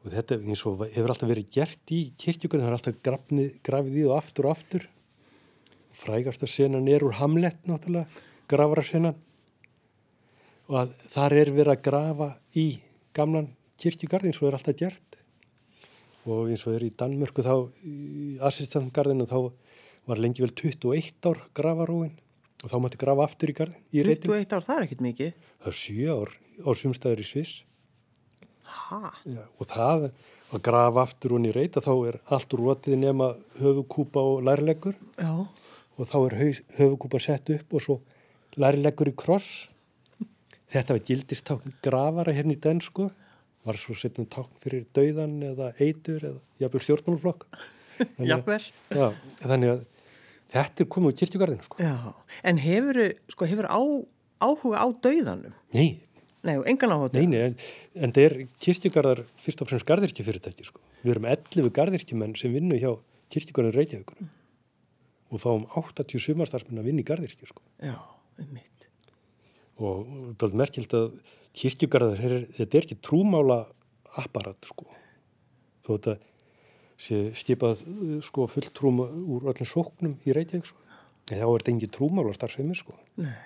og 0.00 0.12
þetta 0.14 0.38
og 0.40 0.84
hefur 0.94 1.12
alltaf 1.12 1.28
verið 1.28 1.50
gert 1.52 1.92
í 1.92 2.00
kirkjökunni, 2.20 2.64
það 2.64 2.70
er 2.70 2.76
alltaf 2.78 3.00
grafnið, 3.04 3.50
grafið 3.66 3.98
í 4.00 4.04
og 4.08 4.16
aftur 4.16 4.48
og 4.48 4.56
aftur 4.56 4.86
frægast 6.00 6.44
að 6.46 6.52
senan 6.54 6.88
er 6.88 7.04
úr 7.04 7.18
Hamlet 7.18 7.66
náttúrulega, 7.68 8.08
grafara 8.48 8.84
senan 8.86 9.18
og 10.70 10.78
að 10.84 10.94
þar 11.12 11.36
er 11.42 11.52
verið 11.52 11.74
að 11.74 11.84
grafa 11.88 12.30
í 12.56 12.66
gamlan 13.16 13.50
kirkjögarði 13.80 14.30
eins 14.30 14.40
og 14.40 14.48
er 14.48 14.58
alltaf 14.58 14.78
gert 14.80 15.20
og 16.30 16.50
eins 16.52 16.64
og 16.68 16.76
er 16.76 16.86
í 16.86 16.94
Danmörku 16.96 17.44
þá 17.44 17.54
í 17.84 18.38
Assistantgarðinu 18.44 19.28
þá 19.28 19.38
var 20.08 20.20
lengi 20.20 20.44
vel 20.44 20.52
21 20.54 21.28
ár 21.28 21.44
gravarúin 21.56 22.16
og 22.60 22.68
þá 22.68 22.76
mætti 22.82 23.00
grafa 23.00 23.24
aftur 23.24 23.52
í 23.52 23.56
garðin. 23.56 23.82
21 23.94 24.52
ár, 24.52 24.64
það 24.66 24.76
er 24.76 24.86
ekkit 24.86 25.04
mikið. 25.04 25.36
Það 25.64 25.70
er 25.70 25.78
7 25.80 26.08
ár 26.12 26.32
á 26.60 26.70
sumstæður 26.76 27.22
í 27.22 27.26
Sviss. 27.26 27.52
Hæ? 28.70 29.00
Og 29.58 29.68
það 29.68 30.06
að 30.50 30.62
grafa 30.66 31.04
aftur 31.06 31.36
hún 31.36 31.46
í 31.46 31.54
reyta, 31.54 31.82
þá 31.82 31.92
er 32.10 32.20
allt 32.34 32.54
úr 32.56 32.64
rótið 32.66 32.98
nema 33.02 33.32
höfukúpa 33.60 34.22
og 34.32 34.44
lærleggur. 34.48 34.96
Já. 35.18 35.32
Og 35.98 36.08
þá 36.08 36.16
er 36.20 36.38
höfukúpa 36.78 37.20
sett 37.22 37.52
upp 37.54 37.76
og 37.76 37.84
svo 37.84 37.98
lærleggur 38.58 39.12
í 39.12 39.16
kross. 39.18 39.68
Þetta 40.70 40.96
var 40.96 41.06
gildist 41.06 41.46
tákn 41.46 41.76
grafara 41.82 42.34
hérna 42.34 42.54
í 42.54 42.62
den, 42.62 42.82
sko. 42.82 43.10
Var 43.66 43.78
svo 43.78 43.94
setnum 43.98 44.28
tákn 44.30 44.58
fyrir 44.62 44.86
dauðan 44.96 45.38
eða 45.52 45.72
eitur 45.78 46.22
eða 46.22 46.38
jafnvel 46.62 46.84
stjórnmáluflokk. 46.86 47.46
Jafnvel. 48.30 48.62
Já, 48.96 49.10
þannig 49.42 49.74
að 49.74 49.88
Þetta 50.50 50.82
er 50.82 50.88
komið 50.90 51.12
úr 51.12 51.18
kirkjugarðinu 51.20 51.66
sko. 51.66 51.78
Já, 51.78 51.94
en 52.50 52.58
hefur 52.58 52.98
sko, 53.30 53.46
á, 53.46 53.82
áhuga 54.42 54.82
á 54.82 54.86
dauðanum? 55.04 55.54
Nei. 55.76 56.02
Nei, 56.46 56.54
engan 56.70 56.94
áhuga 56.94 57.08
á 57.08 57.12
dauðanum? 57.12 57.32
Nei, 57.32 57.36
nei, 57.36 57.40
en, 57.50 57.56
en 58.06 58.12
það 58.16 58.26
er 58.26 58.34
kirkjugarðar 58.64 59.22
fyrst 59.40 59.60
og 59.60 59.68
fremst 59.68 59.88
gardirkjufyrirtæki 59.88 60.66
sko. 60.68 60.80
Við 61.02 61.14
erum 61.14 61.26
11 61.28 61.72
gardirkjumenn 61.76 62.36
sem 62.40 62.54
vinnu 62.54 62.78
hjá 62.80 62.94
kirkjugarðinu 63.34 63.76
Reykjavíkur 63.76 64.22
mm. 64.22 64.30
og 65.30 65.42
fáum 65.42 65.66
80 65.76 66.22
sumarstarfsmenn 66.24 66.80
að 66.80 66.88
vinna 66.88 67.04
í 67.04 67.08
gardirkju 67.10 67.50
sko. 67.50 67.64
Já, 67.84 67.98
um 68.40 68.54
mitt. 68.56 68.88
Og 69.80 70.08
það 70.40 70.48
er 70.48 70.58
merkjöld 70.62 70.96
að 70.96 71.12
kirkjugarðar, 71.60 72.34
þetta 72.56 72.80
er 72.80 72.88
ekki 72.88 72.98
trúmála 73.04 73.60
apparat 74.20 74.68
sko. 74.68 74.88
Þó 75.84 75.92
þetta 75.92 76.16
sé 77.00 77.20
stipað 77.36 77.84
sko 78.24 78.46
fulltrúma 78.50 79.06
úr 79.08 79.50
öllum 79.52 79.68
sóknum 79.68 80.16
í 80.24 80.36
Reykjavík 80.36 80.68
sko. 80.68 80.80
þá 81.30 81.44
er 81.44 81.60
þetta 81.62 81.72
engin 81.72 81.92
trúmál 81.94 82.28
á 82.28 82.34
starfsemi 82.36 82.76
sko. 82.76 82.96
Nei. 83.20 83.36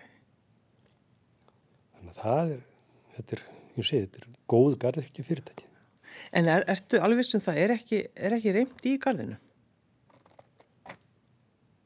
Þannig 1.99 2.15
að 2.15 2.23
það 2.23 2.55
er, 2.55 2.63
þetta 3.16 3.37
er, 3.38 3.42
ég 3.79 3.87
segi, 3.88 4.07
þetta 4.09 4.22
er 4.22 4.29
góð 4.55 4.77
garðirkju 4.85 5.24
fyrirtæki. 5.29 5.66
En 6.35 6.46
er, 6.50 6.64
ertu 6.70 7.00
alveg 7.03 7.22
vissum 7.24 7.42
það, 7.42 7.59
er 7.64 7.74
ekki, 7.74 8.03
er 8.14 8.37
ekki 8.37 8.53
reynd 8.55 8.85
í 8.87 8.94
garðinu? 9.03 9.37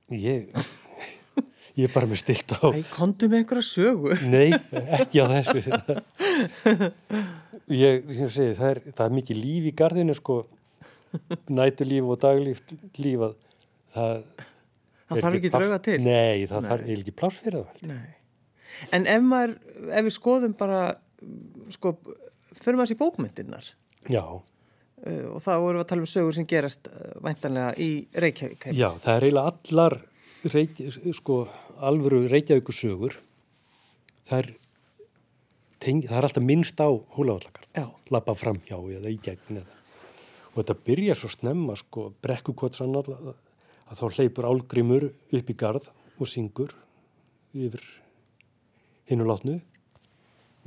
Ég, 0.09 0.49
ég 1.77 1.85
er 1.89 1.93
bara 1.93 2.09
með 2.09 2.23
stilt 2.23 2.53
á, 2.57 2.65
Æ, 2.73 2.81
kontu 2.95 3.29
með 3.29 3.43
einhverja 3.43 3.67
sögu. 3.69 4.15
nei, 4.33 4.53
ekki 4.99 5.21
á 5.21 5.27
þessu. 5.35 5.61
Ég, 7.69 8.07
sem 8.09 8.25
ég 8.25 8.33
segi, 8.33 8.55
það 8.57 8.71
er, 8.73 8.81
það 8.97 9.05
er 9.11 9.17
mikið 9.19 9.41
líf 9.43 9.67
í 9.69 9.75
garðinu 9.77 10.15
sko, 10.17 10.39
nætulíf 11.53 12.09
og 12.15 12.21
daglíf 12.25 12.63
líf 13.01 13.27
að 13.29 13.35
það 13.97 14.23
Það 15.09 15.21
þarf 15.25 15.37
ekki 15.39 15.51
drauga 15.53 15.77
til. 15.81 15.95
Nei, 16.05 16.41
það 16.49 16.61
Nei. 16.65 16.69
þarf 16.71 16.89
ekki 16.95 17.13
pláss 17.17 17.37
fyrir 17.41 17.63
það. 17.65 17.85
Nei. 17.89 18.09
En 18.93 19.07
ef 19.09 19.23
maður, 19.25 19.55
ef 19.89 20.05
við 20.05 20.15
skoðum 20.19 20.53
bara, 20.61 20.81
sko, 21.75 21.95
fyrir 22.59 22.79
maður 22.79 22.93
sér 22.93 23.01
bókmyndirnar 23.03 23.73
Já, 24.09 24.25
uh, 24.25 25.25
og 25.35 25.41
það 25.45 25.65
voru 25.65 25.83
að 25.83 25.89
tala 25.91 26.05
um 26.05 26.11
sögur 26.11 26.37
sem 26.37 26.47
gerast 26.49 26.91
uh, 26.91 27.17
væntanlega 27.25 27.75
í 27.83 27.91
Reykjavík. 28.15 28.71
já, 28.73 28.91
það 29.03 29.15
er 29.15 29.29
eiginlega 29.29 29.53
allar 29.55 29.99
reik, 30.55 30.81
sko, 31.19 31.41
alvöru 31.79 32.23
reykjavíkusögur 32.31 33.19
það 34.29 34.39
er 34.39 34.51
teng, 35.83 36.05
það 36.07 36.17
er 36.21 36.29
alltaf 36.29 36.47
minnst 36.47 36.81
á 36.83 36.89
húlavallakar 37.17 37.69
lappa 38.13 38.35
fram 38.39 38.61
hjá 38.67 38.79
eða 38.79 39.13
í 39.13 39.19
gegn 39.23 39.61
eða. 39.63 39.77
og 40.53 40.61
þetta 40.63 40.79
byrjar 40.89 41.21
svo 41.21 41.31
snemma 41.33 41.77
sko, 41.79 42.11
brekkukotsan 42.25 42.97
að 42.99 43.97
þá 43.99 44.05
hleypur 44.17 44.49
álgrimur 44.49 45.09
upp 45.09 45.51
í 45.51 45.57
garð 45.57 45.91
og 46.19 46.29
syngur 46.31 46.75
yfir 47.57 47.83
hinnu 49.09 49.27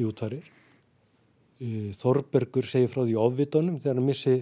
við 0.02 0.12
útvarir 0.12 0.50
Þorbergur 2.02 2.66
segir 2.66 2.90
frá 2.90 3.04
því 3.04 3.20
ofvitunum 3.22 3.78
þegar 3.84 4.00
hann 4.00 4.08
missi 4.08 4.40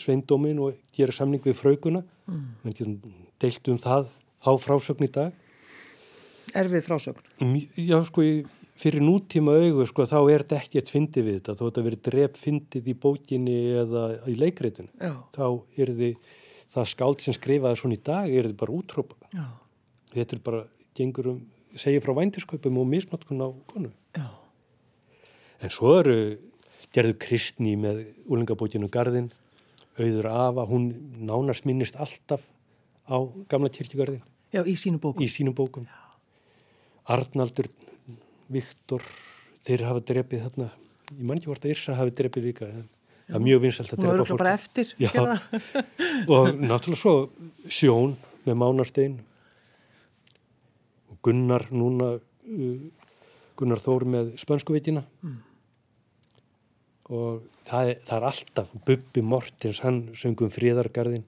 sveindómin 0.00 0.58
og 0.64 0.80
gera 0.96 1.14
samning 1.14 1.44
við 1.44 1.60
frauguna 1.60 2.02
mm. 2.26 2.40
menn 2.64 2.74
getum 2.74 2.96
deilt 3.40 3.70
um 3.70 3.78
það 3.78 4.08
þá 4.42 4.50
frásögn 4.64 5.06
í 5.06 5.12
dag 5.14 5.36
Erfið 6.56 6.82
frásögn. 6.82 7.22
Já, 7.78 8.00
sko, 8.06 8.24
í- 8.26 8.46
fyrir 8.80 9.04
nútíma 9.04 9.54
augu, 9.60 9.84
sko, 9.86 10.06
þá 10.08 10.18
er 10.32 10.44
þetta 10.44 10.58
ekkert 10.64 10.90
fyndið 10.90 11.26
við 11.26 11.38
þetta, 11.38 11.54
þó 11.58 11.64
þetta 11.66 11.84
verið 11.86 12.02
drep 12.08 12.40
fyndið 12.40 12.90
í 12.90 12.96
bókinni 13.04 13.56
eða 13.82 14.04
í 14.26 14.36
leikreitinu. 14.40 14.90
Já. 14.98 15.14
Þá 15.36 15.44
er 15.76 15.92
þið, 16.00 16.34
það 16.74 16.90
skáld 16.94 17.24
sem 17.24 17.36
skrifaði 17.36 17.80
svona 17.80 17.98
í 17.98 18.02
dag, 18.10 18.34
er 18.34 18.50
þið 18.50 18.58
bara 18.62 18.76
útrópa. 18.78 19.18
Já. 19.36 19.46
Þetta 20.14 20.36
er 20.36 20.44
bara, 20.48 20.62
gengur 20.98 21.32
um, 21.34 21.40
segir 21.78 22.02
frá 22.04 22.14
vændisköpum 22.18 22.80
og 22.80 22.88
misnotkun 22.90 23.44
á 23.46 23.48
konu. 23.70 23.92
En 25.60 25.72
svo 25.72 25.98
eru, 26.00 26.16
gerðu 26.94 27.16
Kristni 27.20 27.74
með 27.80 28.04
úlingabókinu 28.30 28.88
Garðin, 28.92 29.28
auður 30.00 30.28
afa, 30.30 30.64
hún 30.70 30.90
nánast 31.20 31.66
minnist 31.68 31.98
alltaf 32.00 32.44
á 33.10 33.16
gamla 33.50 33.68
kirkjugarðin 33.72 34.22
Já, 34.54 34.62
í 34.64 34.74
sínu 34.78 34.98
bókum. 35.02 35.22
í 35.22 35.28
sínum 35.30 35.54
bókum. 35.54 35.84
Arnaldur, 37.10 37.68
Viktor, 38.50 39.04
þeir 39.66 39.84
hafa 39.88 40.02
drepið 40.06 40.46
þarna, 40.46 40.70
ég 41.12 41.26
man 41.26 41.38
ekki 41.38 41.50
hvort 41.50 41.66
að 41.66 41.74
Yrsa 41.74 41.96
hafi 41.98 42.14
drepið 42.18 42.48
líka, 42.48 42.70
það 43.28 43.36
er 43.38 43.44
mjög 43.44 43.62
vinsalt 43.66 43.92
að 43.94 44.08
örugglega 44.14 44.40
bara 44.40 44.54
eftir. 44.58 44.94
Já, 44.98 45.10
það. 45.14 45.44
og 46.34 46.48
náttúrulega 46.56 47.02
svo 47.02 47.14
Sjón 47.70 48.16
með 48.46 48.58
Mánarstein 48.62 49.20
og 51.12 51.20
Gunnar 51.26 51.68
núna, 51.74 52.14
uh, 52.16 53.06
Gunnar 53.60 53.82
Þór 53.82 54.08
með 54.08 54.34
Spönskuvitina 54.40 55.04
Mm. 55.20 55.38
Og 57.10 57.42
það 57.66 57.88
er, 57.92 58.00
það 58.06 58.16
er 58.20 58.26
alltaf, 58.30 58.72
Bubbi 58.86 59.22
Mortins, 59.26 59.80
hann 59.82 60.00
söngum 60.14 60.50
fríðargarðin, 60.54 61.24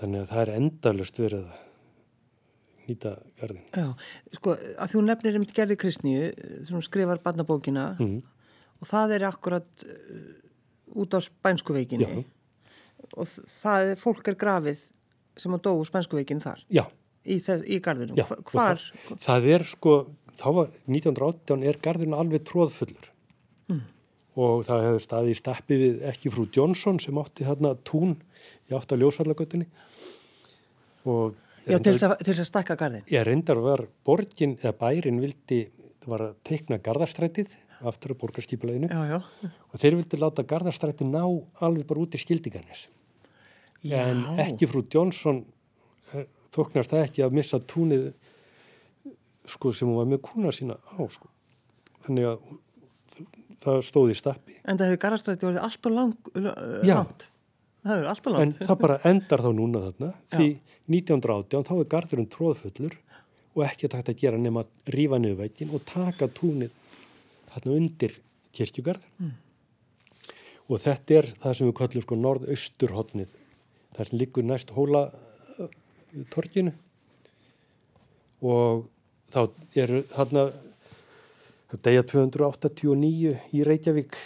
þannig 0.00 0.24
að 0.24 0.32
það 0.32 0.42
er 0.44 0.52
endalust 0.58 1.20
verið 1.22 1.44
að 1.46 1.60
nýta 2.88 3.12
garðin. 3.40 3.64
Já, 3.78 3.86
sko, 4.36 4.54
að 4.82 4.92
þú 4.94 5.02
nefnir 5.06 5.38
um 5.38 5.44
gerði 5.56 5.76
Kristníu, 5.80 6.22
hún 6.72 6.82
skrifar 6.84 7.20
barnabókina 7.24 7.84
Mm. 8.00 8.18
og 8.82 8.88
það 8.90 9.14
er 9.16 9.24
akkurat 9.28 9.84
uh, 9.86 10.98
út 10.98 11.14
á 11.14 11.20
spænskuveikinni 11.22 12.08
Já. 12.08 12.24
og 13.16 13.26
það 13.30 13.92
er, 13.92 13.96
fólk 14.02 14.28
er 14.28 14.34
grafið 14.36 14.82
sem 15.38 15.54
að 15.54 15.62
dóu 15.68 15.84
spænskuveikinni 15.86 16.42
þar 16.42 16.64
Já, 16.68 16.84
í, 17.24 17.38
í 17.38 17.78
garðinum. 17.80 18.16
já. 18.18 18.26
Hvar? 18.50 18.82
Það, 18.82 19.22
það 19.22 19.46
er 19.54 19.62
sko, 19.70 19.94
þá 20.36 20.46
var 20.58 20.68
1918 20.90 21.62
er 21.70 21.78
garðin 21.80 22.18
alveg 22.18 22.44
tróðfullur 22.50 23.08
Mm. 23.70 23.84
Og 24.40 24.64
það 24.64 24.84
hefur 24.86 25.04
staðið 25.04 25.32
í 25.34 25.38
stappi 25.38 25.78
við 25.80 26.04
ekki 26.08 26.32
frú 26.32 26.46
Johnson 26.56 27.00
sem 27.02 27.18
átti 27.20 27.44
hérna 27.46 27.74
tún 27.84 28.14
í 28.70 28.76
átt 28.76 28.94
að 28.94 29.04
ljósvallagötunni 29.04 29.66
og 31.08 31.36
Já, 31.62 31.76
til 31.78 31.92
þess, 31.92 32.06
að, 32.08 32.14
að 32.32 32.46
stakka 32.48 32.74
garðin. 32.78 33.04
ég 33.12 33.22
reyndar 33.26 33.60
var 33.62 33.84
borgin 34.06 34.56
eða 34.62 34.72
bærin 34.80 35.20
vildi, 35.22 35.60
það 36.02 36.10
var 36.10 36.24
að 36.26 36.32
teikna 36.48 36.78
garðarstrætið 36.82 37.52
aftur 37.86 38.14
á 38.14 38.20
borgarskipuleginu 38.22 38.88
Já, 38.90 39.02
já. 39.14 39.18
og 39.70 39.78
þeir 39.82 39.98
vildi 40.00 40.18
láta 40.18 40.46
garðarstrætið 40.48 41.12
ná 41.12 41.22
alveg 41.62 41.86
bara 41.86 42.02
út 42.02 42.16
í 42.16 42.22
skildigarnis 42.22 42.88
Já. 43.82 43.98
en 44.08 44.24
ekki 44.42 44.68
frú 44.70 44.82
Johnson 44.90 45.42
eh, 46.14 46.26
þóknast 46.54 46.94
það 46.94 47.06
ekki 47.06 47.24
að 47.26 47.38
missa 47.38 47.58
túnið 47.62 48.10
sko 49.50 49.72
sem 49.74 49.90
hún 49.90 49.98
var 49.98 50.10
með 50.10 50.22
kuna 50.24 50.52
sína 50.54 50.78
á 50.78 51.02
sko. 51.10 51.30
þannig 52.06 52.28
að 52.32 52.44
það 53.64 53.78
stóði 53.88 54.14
í 54.14 54.18
stappi 54.18 54.56
En 54.64 54.78
það 54.80 54.90
hefur 54.92 55.00
garðastrætti 55.06 55.48
orðið 55.48 55.64
allt 55.66 55.86
og 55.90 55.94
lang, 55.98 56.14
Já. 56.86 56.96
langt. 56.98 57.28
Það 57.82 57.94
hefur 57.96 58.10
allt 58.12 58.26
og 58.26 58.32
en 58.34 58.38
langt. 58.52 58.60
það 58.68 58.78
bara 58.84 58.98
endar 59.12 59.42
þá 59.46 59.50
núna 59.58 59.82
þarna 59.86 60.10
því 60.34 60.48
1918 60.92 61.66
þá 61.68 61.72
er 61.78 61.88
garðurinn 61.96 62.30
tróðfullur 62.34 62.96
og 63.52 63.64
ekki 63.66 63.88
þetta 63.92 64.12
að 64.14 64.20
gera 64.22 64.38
nema 64.40 64.62
að 64.64 64.94
rífa 64.96 65.18
niður 65.20 65.40
veikin 65.44 65.72
og 65.76 65.82
taka 65.88 66.28
túnið 66.32 66.72
þarna 67.52 67.78
undir 67.78 68.18
kirkjugarð 68.56 69.04
Mm. 69.22 69.32
og 70.72 70.80
þetta 70.80 71.14
er 71.18 71.26
það 71.42 71.54
sem 71.58 71.68
við 71.68 71.74
kallum 71.78 72.02
sko 72.06 72.16
norðausturhotnið 72.22 73.32
það 73.96 74.08
sem 74.08 74.18
liggur 74.22 74.46
næst 74.48 74.70
hóla 74.76 75.02
uh, 75.12 75.68
torginu 76.32 76.72
og 78.42 78.86
þá 79.32 79.40
eru 79.78 80.00
þarna 80.12 80.44
degja 81.80 82.02
289 82.04 83.32
í 83.56 83.62
Reykjavík 83.64 84.18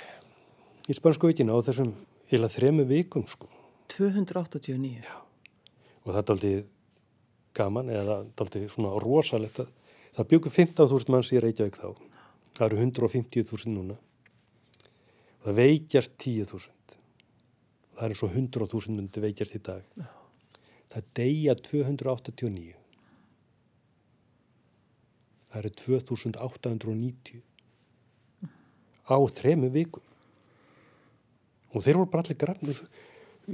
í 0.90 0.96
Spanskuveikina 0.96 1.54
á 1.54 1.62
þessum 1.62 1.92
eila 2.32 2.50
þremu 2.50 2.86
vikum 2.90 3.26
sko. 3.30 3.46
289. 3.92 5.06
og 6.04 6.08
það 6.10 6.18
er 6.22 6.32
aldrei 6.34 6.54
gaman 7.54 7.90
eða 7.90 8.16
aldrei 8.26 8.66
svona 8.68 8.96
rosalegt 9.02 9.60
að 9.62 9.70
það 10.16 10.30
byggur 10.32 10.54
15.000 10.58 11.14
manns 11.14 11.32
í 11.32 11.42
Reykjavík 11.42 11.78
þá. 11.78 11.94
Það 12.56 12.66
eru 12.66 12.82
150.000 12.82 13.74
núna. 13.74 13.98
Og 15.38 15.50
það 15.50 15.60
veikjast 15.60 16.16
10.000 16.18 16.76
það 17.96 18.04
er 18.04 18.12
eins 18.12 18.22
og 18.24 18.34
100.000 18.34 18.96
myndi 18.96 19.22
veikjast 19.24 19.56
í 19.56 19.62
dag. 19.64 19.84
Það 20.92 21.08
degja 21.16 21.54
289 21.62 22.74
það 25.56 25.64
eru 25.64 25.72
2890 25.80 27.40
á 29.06 29.16
þremu 29.38 29.70
vikum. 29.72 30.04
Og 31.72 31.84
þeir 31.84 32.00
voru 32.00 32.10
bara 32.12 32.24
allir 32.26 32.38
grafnir 32.40 32.80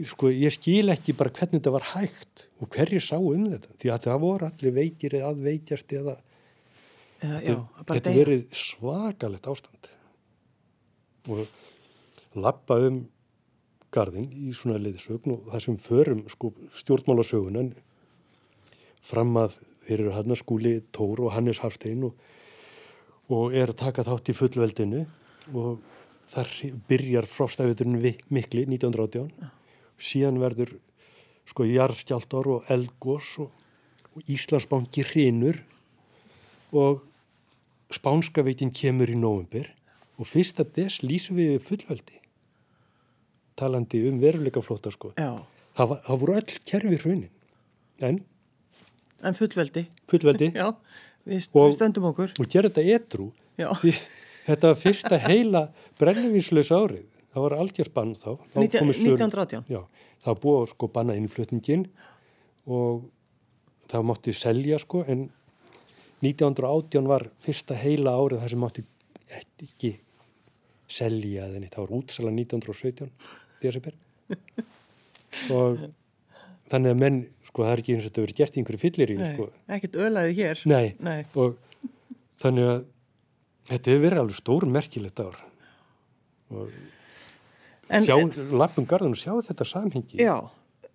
sko 0.09 0.31
ég 0.33 0.55
skil 0.55 0.89
ekki 0.93 1.13
bara 1.17 1.33
hvernig 1.35 1.61
þetta 1.61 1.73
var 1.75 1.89
hægt 1.93 2.47
og 2.63 2.71
hverjir 2.73 3.05
sá 3.05 3.17
um 3.21 3.45
þetta. 3.51 3.73
Því 3.79 3.91
að 3.93 4.05
það 4.07 4.23
voru 4.25 4.49
allir 4.49 4.77
veikir 4.79 5.17
eða 5.19 5.33
aðveikjast 5.33 5.97
eða 6.01 6.19
Já, 7.23 7.35
já, 7.39 7.57
þetta 7.87 7.99
deyja. 8.09 8.19
verið 8.19 8.47
svakalegt 8.59 9.49
ástand. 9.53 9.91
Og 11.31 11.45
lappa 12.35 12.81
um 12.83 13.05
garðin 13.95 14.31
í 14.33 14.55
svona 14.57 14.81
leiðsögn 14.83 15.37
og 15.37 15.53
það 15.53 15.65
sem 15.67 15.77
förum 15.85 16.25
sko, 16.33 16.51
stjórnmálasögunan 16.81 17.75
fram 19.05 19.37
að 19.39 19.61
þeir 19.87 19.99
eru 19.99 20.15
hann 20.17 20.37
skúli 20.39 20.77
Tór 20.95 21.25
og 21.27 21.35
Hannes 21.35 21.63
Hafstein 21.63 22.07
og, 22.09 22.15
og 23.33 23.57
er 23.57 23.73
að 23.73 23.81
taka 23.85 24.07
þátt 24.07 24.31
í 24.33 24.37
fullveldinu 24.37 25.03
og 25.59 25.83
þar 26.33 26.53
byrjar 26.89 27.29
frástæfiturinn 27.29 27.99
mikli 28.33 28.65
1918 28.69 29.33
síðan 30.03 30.41
verður 30.43 30.77
sko 31.49 31.67
jarðskjáltar 31.67 32.49
og 32.49 32.71
eldgós 32.73 33.35
og, 33.43 33.51
og 34.15 34.31
Íslandsbanki 34.31 35.05
hrinur 35.11 35.61
og 36.73 37.03
Spánska 37.93 38.45
veitin 38.47 38.73
kemur 38.73 39.11
í 39.13 39.19
nóvumber 39.19 39.69
og 40.17 40.29
fyrsta 40.29 40.65
des 40.65 41.01
lýsum 41.05 41.41
við 41.41 41.59
fullveldi 41.67 42.21
talandi 43.59 44.01
um 44.09 44.21
veruleika 44.23 44.63
flóta 44.65 44.93
sko 44.95 45.13
það, 45.19 45.87
var, 45.91 45.99
það 46.07 46.21
voru 46.23 46.37
öll 46.41 46.61
kerfi 46.71 47.01
hrunin 47.03 47.33
en 48.03 48.23
En 49.23 49.35
fullveldi. 49.39 49.87
fullveldi. 50.11 50.51
Já, 50.61 50.69
við, 51.29 51.49
Og- 51.55 51.69
við 51.71 51.77
stöndum 51.79 52.09
okkur. 52.11 52.33
og 52.41 52.49
gera 52.51 52.69
þetta 52.71 52.85
edru. 52.99 53.29
Já, 53.61 53.69
því 53.83 53.93
þetta 54.47 54.71
var 54.73 54.79
fyrsta 54.83 55.19
heila 55.29 55.63
brennivinslaus 56.01 56.71
árið. 56.75 57.05
Það 57.33 57.43
var 57.47 57.55
algjört 57.63 57.93
bann 57.95 58.15
þá. 58.19 58.31
Þá 58.53 58.57
19- 58.61 58.79
komu 58.83 58.93
sölu- 58.97 59.17
1918. 59.17 59.65
Já, 59.73 59.83
það 60.25 60.41
búið 60.43 60.59
að 60.63 60.71
sko 60.75 60.89
banna 60.97 61.15
innflutningin 61.17 61.85
og 62.67 63.05
það 63.93 64.05
mátti 64.11 64.35
selja 64.37 64.79
sko 64.83 65.05
en 65.09 65.29
1918 66.23 67.07
var 67.11 67.25
fyrsta 67.43 67.75
heila 67.79 68.13
árið 68.21 68.43
þar 68.45 68.53
sem 68.53 68.61
mátti 68.63 68.85
ekki 69.39 69.93
selja 70.93 71.47
neitt, 71.49 71.73
það 71.73 71.87
var 71.87 71.95
útsala 71.99 72.31
1917 72.35 73.09
desember. 73.63 73.95
Og 75.57 75.79
þannig 76.71 76.93
að 76.93 77.01
menn 77.01 77.17
sko 77.53 77.67
það 77.67 77.73
er 77.75 77.83
ekki 77.83 77.95
eins 77.97 78.07
og 78.07 78.11
þetta 78.11 78.25
verið 78.25 78.39
gert 78.41 78.57
í 78.57 78.63
einhverju 78.63 78.81
fyllir 78.87 79.13
í 79.13 79.19
sko 79.35 79.49
ekkert 79.77 79.99
ölaði 80.07 80.33
hér. 80.41 80.63
Nei, 80.73 80.95
Nei. 81.05 81.21
og 81.37 81.59
þannig 82.41 82.71
að 82.73 82.81
þetta 83.69 83.93
hefur 83.93 84.05
verið 84.09 84.23
alveg 84.25 84.39
stór 84.41 84.67
merkilegt 84.73 85.21
ár 85.23 85.37
og 86.53 86.73
En, 87.93 88.05
sjá, 88.07 88.15
lappum 88.57 88.87
garðan 88.89 89.13
og 89.13 89.21
sjá 89.21 89.33
þetta 89.51 89.67
samhengi 89.69 90.17
Já, 90.23 90.37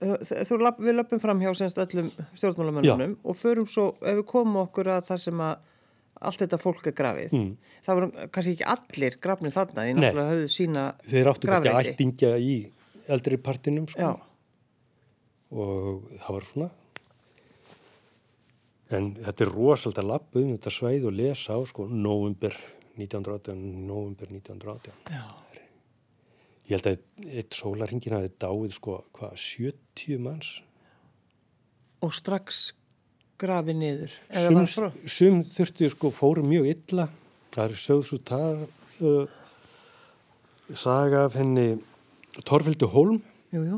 þú, 0.01 0.57
lapp, 0.63 0.79
við 0.81 0.95
löpum 0.97 1.19
fram 1.21 1.41
hjá 1.43 1.51
semst 1.59 1.77
öllum 1.83 2.07
stjórnmálamönnunum 2.33 3.17
og 3.27 3.37
förum 3.37 3.67
svo, 3.69 3.91
ef 4.01 4.17
við 4.21 4.25
komum 4.31 4.63
okkur 4.63 4.89
að 4.95 5.03
það 5.11 5.21
sem 5.27 5.43
að 5.45 5.59
allt 6.27 6.41
þetta 6.41 6.57
fólk 6.57 6.87
er 6.89 6.95
grafið, 6.97 7.33
Mm. 7.37 7.51
það 7.85 7.97
voru 7.99 8.07
kannski 8.33 8.53
ekki 8.55 8.65
allir 8.73 9.17
grafnir 9.21 9.53
þarna, 9.53 9.83
Nei. 9.85 9.93
náttúrulega 9.99 10.31
höfðu 10.33 10.47
sína 10.49 10.85
þeir 11.05 11.29
áttu 11.29 11.45
kannski 11.51 11.69
grafreiti. 11.69 11.91
ættingja 11.93 12.31
í 12.41 12.55
eldri 13.13 13.37
partinum 13.37 13.85
sko. 13.91 14.01
Já, 14.01 14.15
og 15.51 16.07
það 16.17 16.35
var 16.37 16.47
svona. 16.51 16.69
En 18.97 19.09
þetta 19.19 19.43
er 19.43 19.51
rosalega 19.51 20.03
að 20.03 20.09
lappa 20.13 20.39
um 20.41 20.53
þetta 20.53 20.73
svæð 20.73 21.09
og 21.09 21.17
lesa 21.17 21.57
á 21.57 21.59
sko 21.67 21.87
november 21.91 22.55
1918 22.97 23.59
november 23.87 24.31
1918 24.31 25.11
já, 25.13 25.25
ég 26.65 26.71
held 26.73 26.87
að 26.89 27.35
eitt 27.41 27.57
sólarhingin 27.57 28.15
hafi 28.15 28.31
dáið 28.41 28.73
sko 28.77 29.01
hvað 29.17 29.35
70 29.43 30.23
manns? 30.23 30.53
Og 32.01 32.13
strax 32.15 32.71
grafið 33.41 33.79
niður. 33.81 34.15
Sum, 34.71 34.91
sum 35.05 35.43
þurftu 35.51 35.91
sko 35.93 36.11
fóru 36.13 36.43
mjög 36.45 36.71
illa. 36.71 37.07
Það 37.53 37.63
er 37.67 37.81
sögð 37.81 38.03
svo 38.07 38.19
það 38.27 38.63
uh, 39.05 39.35
saga 40.73 41.25
af 41.27 41.37
henni 41.37 41.67
Torfildu 42.45 42.89
Holm 42.91 43.21
jú, 43.53 43.63
jú, 43.63 43.77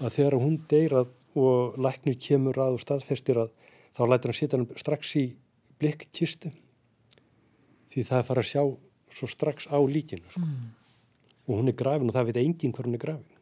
að 0.00 0.14
þegar 0.16 0.36
hún 0.40 0.58
deyrað 0.70 1.10
og 1.40 1.76
læknir 1.78 2.16
kemur 2.20 2.58
að 2.58 2.76
og 2.76 2.82
staðfestir 2.82 3.38
að 3.44 3.50
þá 3.96 4.02
lætur 4.10 4.32
hann 4.32 4.38
setja 4.40 4.58
hann 4.58 4.68
strax 4.80 5.14
í 5.20 5.24
blikkkistu 5.80 6.50
því 7.90 8.04
það 8.08 8.18
er 8.22 8.26
fara 8.30 8.44
að 8.44 8.50
sjá 8.52 8.62
svo 9.10 9.26
strax 9.30 9.66
á 9.70 9.78
líkinu 9.82 10.26
sko. 10.30 10.42
og 11.50 11.54
hún 11.60 11.68
er 11.70 11.76
grafin 11.78 12.10
og 12.10 12.14
það 12.16 12.28
veit 12.30 12.40
enginn 12.44 12.74
hver 12.76 12.86
hún 12.88 12.96
er 12.98 13.02
grafin 13.02 13.38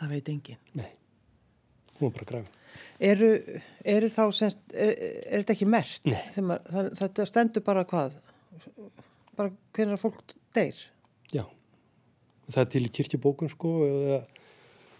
það 0.00 0.12
veit 0.16 0.28
enginn. 0.32 0.60
nei, 0.78 0.90
hún 2.00 2.10
er 2.10 2.16
bara 2.18 2.28
grafin 2.32 2.58
Eru, 3.04 3.28
eru 3.84 4.08
þá 4.08 4.22
semst, 4.32 4.62
er, 4.72 4.94
er 5.28 5.42
þetta 5.42 5.52
ekki 5.52 5.66
mert? 5.68 5.98
Nei. 6.08 6.22
Maður- 6.40 6.70
Það, 6.72 6.86
þetta 7.02 7.26
stendur 7.28 7.64
bara 7.66 7.82
hvað? 7.84 8.14
Bara 9.36 9.52
hvernig 9.76 10.00
fólk 10.00 10.32
deyr? 10.56 10.78
Já, 12.52 12.56
það 12.58 12.70
til 12.74 12.84
í 12.86 12.92
kirkjubókun 12.98 13.50
sko 13.52 13.72
eða 13.88 14.18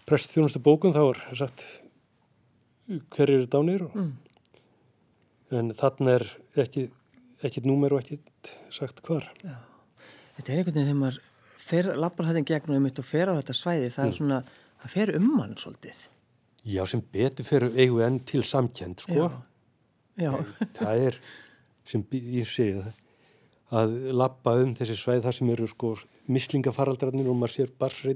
prestþjónustu 0.09 0.59
bókun 0.63 0.93
þá 0.95 1.01
er 1.13 1.21
sagt 1.39 1.63
hver 3.13 3.29
eru 3.29 3.47
dánir 3.47 3.85
og, 3.87 3.93
Mm. 3.95 4.13
en 5.53 5.71
þarna 5.77 6.15
er 6.19 6.25
ekki 6.57 6.89
ekkit 7.43 7.65
númer 7.69 7.93
og 7.93 8.01
ekkit 8.03 8.51
sagt 8.73 9.01
hvar 9.05 9.29
Þetta 10.33 10.49
er 10.49 10.57
einhvern 10.57 10.73
veginn 10.73 10.87
þegar 10.89 10.99
maður 11.03 11.19
fer, 11.61 11.83
lappar 11.95 12.25
þetta 12.25 12.41
gegn 12.49 12.69
og 12.71 12.75
einmitt 12.79 12.99
og 12.99 13.05
fer 13.05 13.29
á 13.29 13.33
þetta 13.37 13.53
svæði, 13.53 13.89
það 13.93 14.03
Mm. 14.03 14.09
er 14.09 14.17
svona, 14.17 14.39
það 14.81 14.89
fer 14.95 15.15
um 15.15 15.27
mann 15.37 15.53
svolítið. 15.55 15.99
Já, 16.65 16.85
sem 16.87 17.01
betur 17.01 17.43
eigum 17.77 17.97
við 17.99 18.05
enn 18.07 18.19
til 18.25 18.41
samkend, 18.41 18.99
sko. 18.99 19.31
Já, 20.17 20.31
Það 20.73 21.07
er, 21.07 21.15
sem 21.85 22.03
ég 22.11 22.45
segi 22.49 22.73
það, 22.81 22.93
að 23.73 23.93
lappa 24.13 24.53
um 24.61 24.73
þessi 24.77 24.95
sveið 24.99 25.25
þar 25.25 25.37
sem 25.37 25.51
eru, 25.53 25.67
sko, 25.71 25.93
mislingafaraldrarnir 26.31 27.29
og 27.31 27.37
maður 27.39 27.55
sér 27.55 27.71
bara 27.79 28.13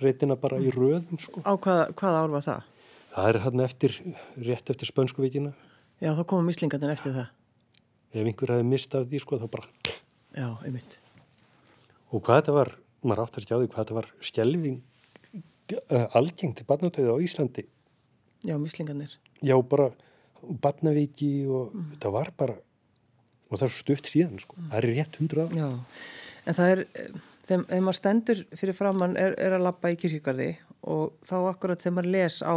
reytina 0.00 0.38
bara 0.40 0.60
í 0.62 0.72
röðum, 0.74 1.20
sko. 1.20 1.42
á 1.44 1.52
hvaða, 1.52 1.86
hvaða 1.98 2.22
ár 2.24 2.34
var 2.34 2.46
það? 2.46 2.70
Það 3.14 3.28
er 3.30 3.38
hann 3.44 3.64
eftir, 3.64 3.96
rétt 4.48 4.72
eftir 4.74 4.90
spönskuvíkina. 4.90 5.52
Já, 6.02 6.10
þá 6.16 6.24
komum 6.30 6.48
mislingarnir 6.50 6.94
eftir 6.96 7.14
það. 7.14 7.28
Ef 8.14 8.24
einhver 8.24 8.54
hefði 8.54 8.66
mist 8.70 8.96
af 8.98 9.06
því, 9.10 9.20
sko, 9.22 9.38
þá 9.42 9.46
bara... 9.52 9.94
Já, 10.34 10.48
einmitt. 10.66 10.98
Og 12.10 12.24
hvað 12.24 12.40
þetta 12.40 12.56
var, 12.56 12.72
maður 13.04 13.24
átt 13.24 13.38
að 13.38 13.46
skjá 13.46 13.54
því 13.56 13.68
hvað 13.68 13.80
þetta 13.84 13.98
var 14.00 14.10
skelving 14.30 14.80
uh, 15.74 16.06
algengt 16.18 16.58
til 16.58 16.66
barnatöðu 16.68 17.14
á 17.14 17.16
Íslandi. 17.22 17.66
Já, 18.44 18.56
mislingarnir. 18.60 19.14
Já, 19.44 19.54
bara 19.62 19.90
barnavíki 20.42 21.32
og 21.48 21.74
þetta 21.94 22.12
var 22.14 22.30
bara, 22.38 22.56
og 23.50 23.58
það 23.60 23.66
er 23.68 23.74
stutt 23.76 24.10
síðan, 24.10 24.38
sko. 24.42 24.56
Það 24.70 24.78
er 24.80 24.88
rétt 24.90 25.18
hundra 25.20 25.46
ára. 25.48 25.70
En 26.44 26.56
það 26.56 26.70
er, 26.74 26.84
þegar 27.46 27.82
maður 27.84 27.98
stendur 27.98 28.40
fyrir 28.56 28.76
framann 28.76 29.16
er, 29.20 29.34
er 29.40 29.56
að 29.56 29.66
lappa 29.66 29.92
í 29.92 29.98
kirkjugarði 30.00 30.50
og 30.92 31.14
þá 31.24 31.36
akkurat 31.52 31.80
þegar 31.80 31.96
maður 31.98 32.10
les 32.14 32.40
á 32.44 32.54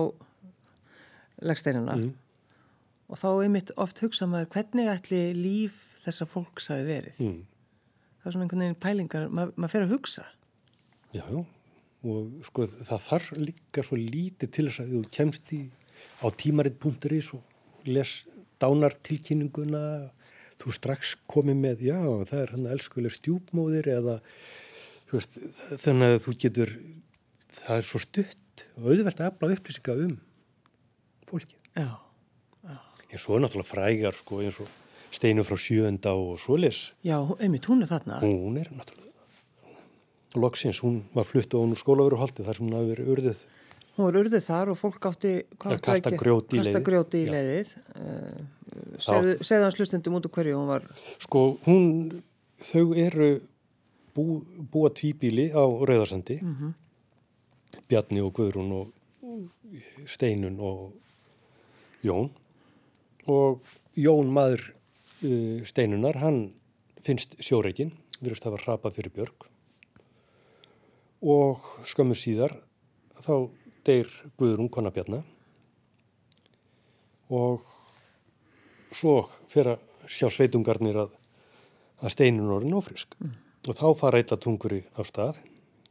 legsteinuna 1.47 1.95
Mm. 1.97 2.13
og 3.09 3.17
þá 3.19 3.27
einmitt 3.43 3.71
oft 3.77 3.99
hugsa 4.03 4.27
maður 4.27 4.49
hvernig 4.55 4.89
ætli 4.91 5.21
líf 5.37 5.75
þessa 6.03 6.25
fólks 6.27 6.67
hafi 6.71 6.83
verið. 6.87 7.19
Mm. 7.19 7.45
Það 8.17 8.25
er 8.27 8.31
svona 8.35 8.45
einhvern 8.47 8.63
veginn 8.65 8.81
pælingar, 8.83 9.27
maður, 9.29 9.53
maður 9.55 9.71
fer 9.75 9.85
að 9.85 9.93
hugsa. 9.93 10.25
Já, 11.13 11.23
já, 11.31 11.45
og 12.07 12.47
sko 12.47 12.65
það 12.67 13.05
þarf 13.07 13.29
líka 13.39 13.83
svo 13.85 13.99
lítið 13.99 14.51
til 14.51 14.65
þess 14.67 14.81
að 14.83 14.91
þú 14.95 15.01
kemst 15.15 15.53
í 15.55 15.61
á 16.19 16.27
tímarit.is 16.35 17.31
og 17.37 17.87
les 17.87 18.27
dánartilkynninguna, 18.59 19.83
þú 20.57 20.73
strax 20.73 21.15
komið 21.29 21.59
með, 21.61 21.83
já, 21.91 21.99
það 22.29 22.41
er 22.41 22.53
hann 22.55 22.71
elskuleg 22.73 23.13
stjúpmóðir 23.13 23.89
eða 23.93 24.17
veist, 25.11 25.37
þannig 25.83 26.15
að 26.15 26.23
þú 26.25 26.35
getur, 26.43 26.73
það 27.61 27.77
er 27.77 27.87
svo 27.91 28.01
stutt 28.03 28.65
og 28.77 28.89
auðvelt 28.91 29.21
að 29.21 29.29
afla 29.31 29.53
upplýsinga 29.55 29.97
um 30.07 30.17
fólki. 31.29 31.57
Já, 31.77 31.87
En 33.07 33.21
svo 33.23 33.37
er 33.37 33.43
náttúrulega 33.45 33.71
frægar, 33.71 34.15
sko, 34.19 34.41
eins 34.43 34.57
og 34.59 34.67
steinu 35.15 35.43
frá 35.47 35.55
sjöenda 35.55 36.11
og 36.11 36.39
svoleis. 36.43 36.91
já, 37.05 37.15
einmitt, 37.39 37.63
hún 37.71 37.85
er 37.85 37.87
þarna. 37.87 38.17
Hún 38.19 38.57
er 38.59 38.67
náttúrulega, 38.75 39.13
loksins, 40.35 40.81
hún 40.83 41.05
var 41.15 41.23
flutt 41.23 41.55
á 41.55 41.57
hún 41.57 41.71
úr 41.71 41.79
skólaveruhaldi 41.79 42.43
þar 42.43 42.59
sem 42.59 42.67
hún 42.67 42.75
hafi 42.75 42.91
verið 42.91 43.13
urðið. 43.13 43.39
Hún 43.95 44.09
var 44.09 44.19
urðið 44.19 44.43
þar 44.43 44.73
og 44.73 44.77
fólk 44.77 45.07
átti 45.07 45.31
kasta 45.57 46.11
grjóti 46.19 47.23
í 47.23 47.29
leiðið. 47.31 47.71
Segðu, 49.03 49.37
segðu 49.45 49.67
hans 49.67 49.77
hlustendum 49.79 50.17
út 50.19 50.27
úr 50.29 50.33
hverju 50.37 50.57
hún 50.57 50.71
var. 50.71 50.85
Sko, 51.23 51.43
hún, 51.65 51.87
þau 52.63 52.85
eru 52.97 53.29
bú, 54.15 54.41
búa 54.71 54.91
tvíbíli 54.93 55.49
á 55.53 55.63
Rauðarsandi, 55.63 56.39
Bjarni 57.87 58.23
og 58.23 58.33
Guðrún 58.37 58.73
og 58.77 58.93
Steinun 60.09 60.57
og 60.63 60.95
Jón. 62.05 62.31
Og 63.27 63.61
Jón 63.97 64.31
maður 64.33 64.63
uh, 65.25 65.61
Steinunar, 65.67 66.19
hann 66.23 66.47
finnst 67.05 67.37
sjóreikin, 67.43 67.93
virðist 68.21 68.47
hafa 68.47 68.59
hrapa 68.63 68.91
fyrir 68.93 69.13
Björg 69.13 69.47
og 71.21 71.63
skömmur 71.87 72.17
síðar 72.17 72.53
þá 73.25 73.49
deyr 73.87 74.11
Guðrún 74.37 74.69
kona 74.69 74.91
Bjarna. 74.93 75.23
Og 77.33 77.63
svo 78.95 79.17
fer 79.51 79.73
að 79.73 79.83
sjá 80.07 80.29
sveitungarnir 80.31 81.01
að, 81.03 81.11
að 81.99 82.13
steinun 82.15 82.53
orðin 82.55 82.77
ófrisk 82.77 83.17
og 83.67 83.75
þá 83.75 83.87
fara 83.99 84.21
eitthvað 84.21 84.43
tunguri 84.45 84.81
af 84.95 85.09
stað 85.11 85.41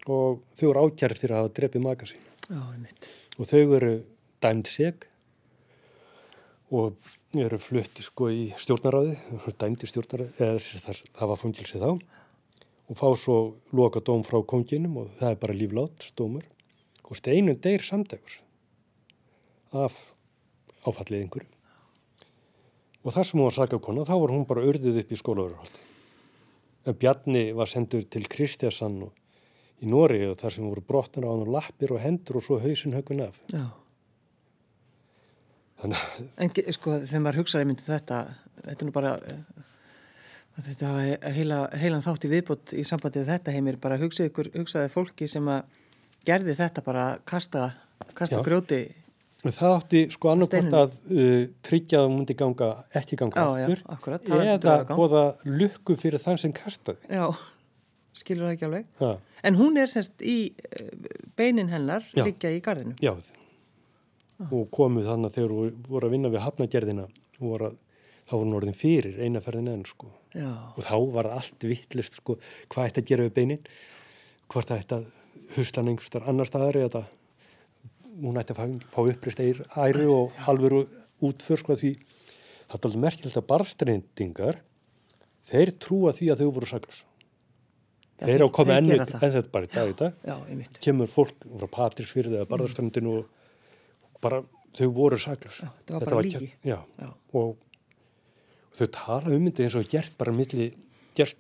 og 0.07 0.41
þau 0.57 0.69
eru 0.71 0.87
ákjærð 0.87 1.21
fyrir 1.21 1.37
að 1.37 1.43
hafa 1.45 1.55
drepið 1.59 1.85
maka 1.85 2.09
sín 2.09 2.25
Já, 2.47 2.63
einmitt. 2.73 3.09
og 3.37 3.51
þau 3.51 3.63
eru 3.79 3.93
dæmd 4.45 4.71
seg 4.71 5.07
og 6.77 6.97
eru 7.37 7.59
flutt 7.63 8.01
sko 8.03 8.31
í 8.33 8.49
stjórnaráði 8.59 9.17
dæmd 9.61 9.85
í 9.85 9.91
stjórnaráði 9.91 10.47
eða 10.47 10.83
það, 10.87 11.03
það 11.19 11.33
var 11.33 11.43
fungilsið 11.43 11.85
þá 11.85 11.91
og 12.87 12.99
fá 13.01 13.09
svo 13.19 13.39
loka 13.75 14.03
dóm 14.05 14.23
frá 14.27 14.39
konginum 14.47 15.03
og 15.03 15.13
það 15.21 15.33
er 15.33 15.41
bara 15.43 15.59
líflátt 15.59 16.07
stómur 16.07 16.47
og 17.07 17.19
steinun 17.19 17.59
deyr 17.63 17.85
samdagur 17.87 18.41
af 19.75 19.99
áfallið 20.87 21.27
einhverju 21.27 21.56
og 23.07 23.15
þar 23.15 23.29
sem 23.29 23.39
hún 23.39 23.47
var 23.47 23.55
sakakona 23.55 24.07
þá 24.09 24.17
var 24.19 24.35
hún 24.35 24.49
bara 24.49 24.67
urðið 24.67 25.05
upp 25.05 25.13
í 25.15 25.21
skólaverðarhaldi 25.21 25.85
en 26.87 26.99
Bjarni 27.01 27.45
var 27.57 27.71
sendur 27.71 28.05
til 28.11 28.27
Kristjasan 28.31 29.01
og 29.07 29.83
í 29.83 29.89
Nóri 29.91 30.23
og 30.29 30.39
þar 30.41 30.55
sem 30.55 30.69
voru 30.69 30.85
brotnar 30.85 31.27
á 31.29 31.31
hann 31.33 31.53
lappir 31.53 31.93
og 31.93 32.01
hendur 32.03 32.39
og 32.41 32.47
svo 32.47 32.59
hausin 32.63 32.95
höggun 32.97 33.25
af. 33.27 33.39
Já, 33.53 33.67
þannig 35.83 36.05
En 36.41 36.53
sko, 36.77 36.99
þegar 37.05 37.25
maður 37.25 37.41
hugsaði 37.43 37.69
myndi 37.69 37.87
þetta, 37.87 38.21
þetta 38.63 38.79
er 38.79 38.89
nú 38.89 38.95
bara, 38.95 39.15
eh, 39.17 39.65
þetta 40.69 40.93
var 40.95 41.33
heila, 41.37 41.59
heilan 41.77 42.07
þátt 42.07 42.29
í 42.29 42.33
viðbútt 42.33 42.77
í 42.77 42.85
sambandi 42.89 43.21
við 43.21 43.33
þetta 43.35 43.57
heimir, 43.57 43.81
bara 43.81 44.01
hugsaði 44.01 44.33
ykkur, 44.33 44.53
hugsaði 44.57 44.93
fólki 44.95 45.29
sem 45.29 45.45
að 45.45 45.83
gerði 46.27 46.57
þetta 46.57 46.85
bara 46.87 47.19
kasta, 47.25 47.75
kasta 48.15 48.41
grjóti. 48.43 48.87
Það 49.55 49.75
átti 49.77 50.01
sko 50.11 50.33
Steinunum. 50.47 50.75
að 50.81 50.97
uh, 51.13 51.47
tryggja 51.67 52.01
að 52.01 52.07
hún 52.09 52.17
myndi 52.21 52.35
ganga, 52.39 52.69
ekki 52.99 53.19
ganga 53.21 53.37
Já, 53.37 53.47
já, 53.47 53.67
aftur 53.67 53.83
akkurat, 53.95 54.25
talandi 54.27 54.53
um 54.55 54.57
eða 54.57 54.97
goða 54.97 55.23
lukku 55.45 55.97
fyrir 56.01 56.23
þann 56.23 56.39
sem 56.43 56.53
kastaði. 56.57 56.99
Já, 57.13 57.27
skilur 58.17 58.47
það 58.49 58.55
ekki 58.57 58.69
alveg. 58.71 58.87
Ha, 59.03 59.15
En 59.47 59.55
hún 59.61 59.77
er 59.79 59.87
semst 59.93 60.23
í 60.27 60.37
eh, 60.57 60.87
beinin 61.39 61.69
hennar 61.71 62.03
Já. 62.17 62.25
liggja 62.27 62.51
í 62.51 62.61
gardinu. 62.65 62.97
já, 63.05 63.13
og 64.51 64.71
komu 64.75 65.05
þannig 65.07 65.31
að 65.31 65.37
þegar 65.39 65.53
voru, 65.57 65.75
voru 65.89 66.09
að 66.09 66.15
vinna 66.17 66.31
við 66.33 66.43
hafnagerðina 66.45 67.05
voru 67.39 67.69
að, 67.71 67.77
þá 68.27 68.33
voru 68.35 68.47
hún 68.49 68.57
orðin 68.59 68.77
fyrir 68.77 69.21
eina 69.23 69.41
ferðin 69.45 69.71
enn 69.73 69.85
sko. 69.89 70.11
Já, 70.35 70.51
Og 70.77 70.83
þá 70.85 70.97
var 71.15 71.29
allt 71.37 71.63
vittlist 71.65 72.19
sko, 72.19 72.39
hvað 72.73 72.91
ætti 72.91 73.05
að 73.05 73.09
gera 73.13 73.29
við 73.29 73.37
beinin, 73.39 73.63
hvort 74.53 74.69
það 74.73 74.83
ætti 74.83 74.99
að 74.99 75.07
husla 75.57 75.81
hann 75.83 75.93
einhverstar 75.93 76.27
annar 76.29 76.49
staðar 76.51 76.81
eða 76.83 77.05
hún 78.23 78.39
ætti 78.41 78.55
að 78.55 78.61
fá, 78.61 78.67
fá 78.95 79.01
upprist 79.11 79.41
æru 79.43 80.07
og 80.15 80.33
alvöru 80.49 80.85
útför 81.25 81.61
sko 81.61 81.77
því 81.79 81.93
það 82.67 82.79
er 82.79 82.87
alveg 82.89 83.03
merkilegt 83.05 83.39
að 83.41 83.47
barstreyndingar 83.51 84.61
þeir 85.51 85.73
trúa 85.83 86.13
því 86.17 86.31
að 86.33 86.41
þau 86.43 86.51
voru 86.57 86.67
saglus. 86.71 87.05
Já, 88.17 88.25
Þeir 88.27 88.35
eru 88.39 88.47
að 88.49 88.53
koma 88.57 88.77
enn 88.81 88.89
þetta 88.91 89.43
bara 89.53 89.67
í 89.69 89.71
dag 89.75 89.91
í 89.93 89.97
dag. 90.01 90.15
já. 90.25 90.37
Kemur 90.81 91.11
fólk 91.13 91.37
frá 91.61 91.67
Patrísfyrði 91.77 92.39
eða 92.41 92.49
barðarströndinu 92.49 93.13
og 93.21 93.27
bara 94.25 94.41
þau 94.77 94.89
voru 94.97 95.19
saglus. 95.21 95.61
Já, 95.63 95.69
þetta 95.85 95.99
var 95.99 96.07
bara 96.09 96.23
kert- 96.23 96.41
lygi. 96.41 96.53
Já, 96.65 96.79
Já. 96.99 97.11
og, 97.37 97.57
og 98.73 98.77
þau 98.81 98.87
tala 98.97 99.35
um 99.37 99.45
þetta 99.51 99.67
eins 99.67 99.77
og 99.77 99.89
gert 99.93 100.17
bara 100.19 100.33
milli, 100.33 100.71
gert 101.15 101.37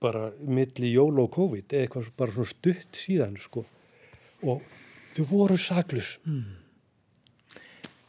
bara 0.00 0.30
milli 0.40 0.90
jól 0.94 1.20
og 1.22 1.30
COVID 1.36 1.68
eða 1.76 1.84
eitthvað 1.86 2.10
bara 2.16 2.32
svona 2.32 2.50
stutt 2.50 2.92
síðan 3.04 3.36
sko. 3.40 3.64
og 4.42 4.62
þau 5.16 5.24
voru 5.30 5.56
saglus. 5.60 6.16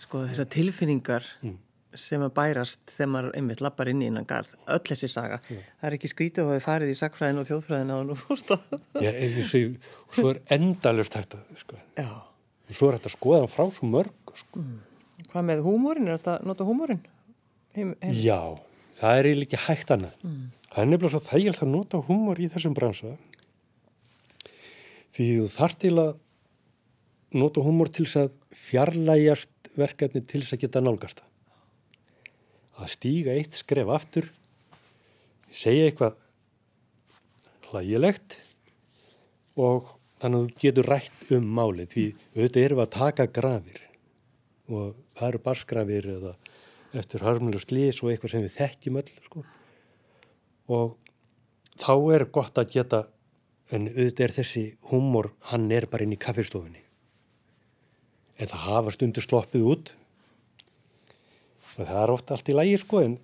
Sko 0.04 0.26
þessar 0.30 0.48
tilfinningar 0.54 1.26
Mm. 1.44 1.58
sem 1.98 2.22
að 2.22 2.34
bærast 2.38 2.80
þegar 2.94 3.10
maður 3.10 3.36
einmitt 3.40 3.62
lappar 3.64 3.90
inn 3.90 4.02
í 4.04 4.08
innan 4.12 4.26
garð, 4.30 4.52
öll 4.70 4.80
þessi 4.86 5.08
saga. 5.10 5.40
Það 5.50 5.88
er 5.90 5.96
ekki 5.98 6.10
skrítið 6.12 6.44
að 6.44 6.52
hafa 6.54 6.66
farið 6.68 6.92
í 6.94 6.98
sakfræðin 7.00 7.40
og 7.42 7.48
þjóðfræðin 7.48 7.94
á 7.94 7.98
nú. 8.06 8.18
Já, 9.02 9.12
þessi, 9.18 9.62
og 10.06 10.14
svo 10.20 10.30
er 10.36 10.42
endalust 10.54 11.18
hægt 11.18 11.34
að 11.40 11.58
sko. 11.64 11.80
Svo 12.70 12.90
er 12.92 12.98
þetta 13.00 13.10
að 13.10 13.16
skoða 13.18 13.50
frá 13.50 13.66
svo 13.74 13.90
mörg 13.90 14.34
sko. 14.44 14.64
Hvað 15.32 15.48
með 15.50 15.64
húmórin? 15.66 16.08
Er 16.12 16.20
þetta 16.20 16.36
nota 16.46 16.68
húmórin? 16.68 17.02
Já, 18.22 18.40
það 19.00 19.18
er 19.24 19.32
ekki 19.48 19.58
hægt 19.66 19.92
annað. 19.98 20.14
Það 20.68 20.84
er 20.84 20.92
nefnilega 20.92 21.14
svo 21.18 21.24
þægilt 21.32 21.64
að 21.66 21.74
nota 21.74 22.04
húmor 22.06 22.38
í 22.46 22.50
þessum 22.54 22.76
bransa. 22.78 23.16
Því 25.18 25.28
þú 25.40 25.48
þarf 25.58 25.78
til 25.82 25.94
að 25.98 26.14
nota 27.36 27.64
húmor 27.64 27.92
til 27.92 28.06
þess 28.06 28.22
að 28.22 28.36
fjarlægjast 28.68 29.72
verkefni 29.78 30.24
til 30.24 30.42
þess 30.44 30.56
að 30.56 30.64
geta 30.64 30.84
nálgast 30.84 31.22
það. 31.22 31.34
Að 32.78 32.92
stíga 32.94 33.34
eitt 33.34 33.58
skref 33.58 33.92
aftur, 33.92 34.30
segja 35.52 35.90
eitthvað 35.90 36.20
hlægilegt 37.72 38.38
og 39.58 39.98
þannig 40.22 40.38
að 40.38 40.46
þú 40.46 40.62
getur 40.64 40.90
rætt 40.92 41.34
um 41.36 41.50
málið 41.58 41.92
því 41.94 42.06
auðvitað 42.38 42.64
við 42.64 42.84
að 42.84 42.94
taka 42.96 43.28
grafir 43.34 43.84
og 44.68 44.96
það 45.18 45.28
eru 45.28 45.44
barsgrafir 45.44 46.10
eða 46.16 46.34
eftir 46.98 47.26
hörmulega 47.26 47.64
slís 47.64 48.02
og 48.02 48.12
eitthvað 48.12 48.34
sem 48.34 48.46
við 48.46 48.56
þekkjum 48.58 49.00
öll 49.02 49.12
sko. 49.26 49.44
og 50.68 50.98
þá 51.78 51.94
er 52.16 52.28
gott 52.34 52.58
að 52.58 52.74
geta 52.74 53.04
en 53.72 53.90
auðvitað 53.92 54.26
er 54.28 54.36
þessi 54.40 54.66
húmor 54.92 55.32
hann 55.52 55.72
er 55.72 55.88
bara 55.92 56.08
inn 56.08 56.16
í 56.16 56.20
kaffistofunni 56.20 56.87
en 58.38 58.52
það 58.52 58.68
hafa 58.68 58.94
stundur 58.96 59.26
sloppið 59.26 59.66
út 59.74 59.96
og 61.78 61.84
það 61.86 62.00
er 62.04 62.14
ofta 62.14 62.38
allt 62.38 62.50
í 62.50 62.56
lægi 62.58 62.78
sko 62.82 63.02
en 63.06 63.18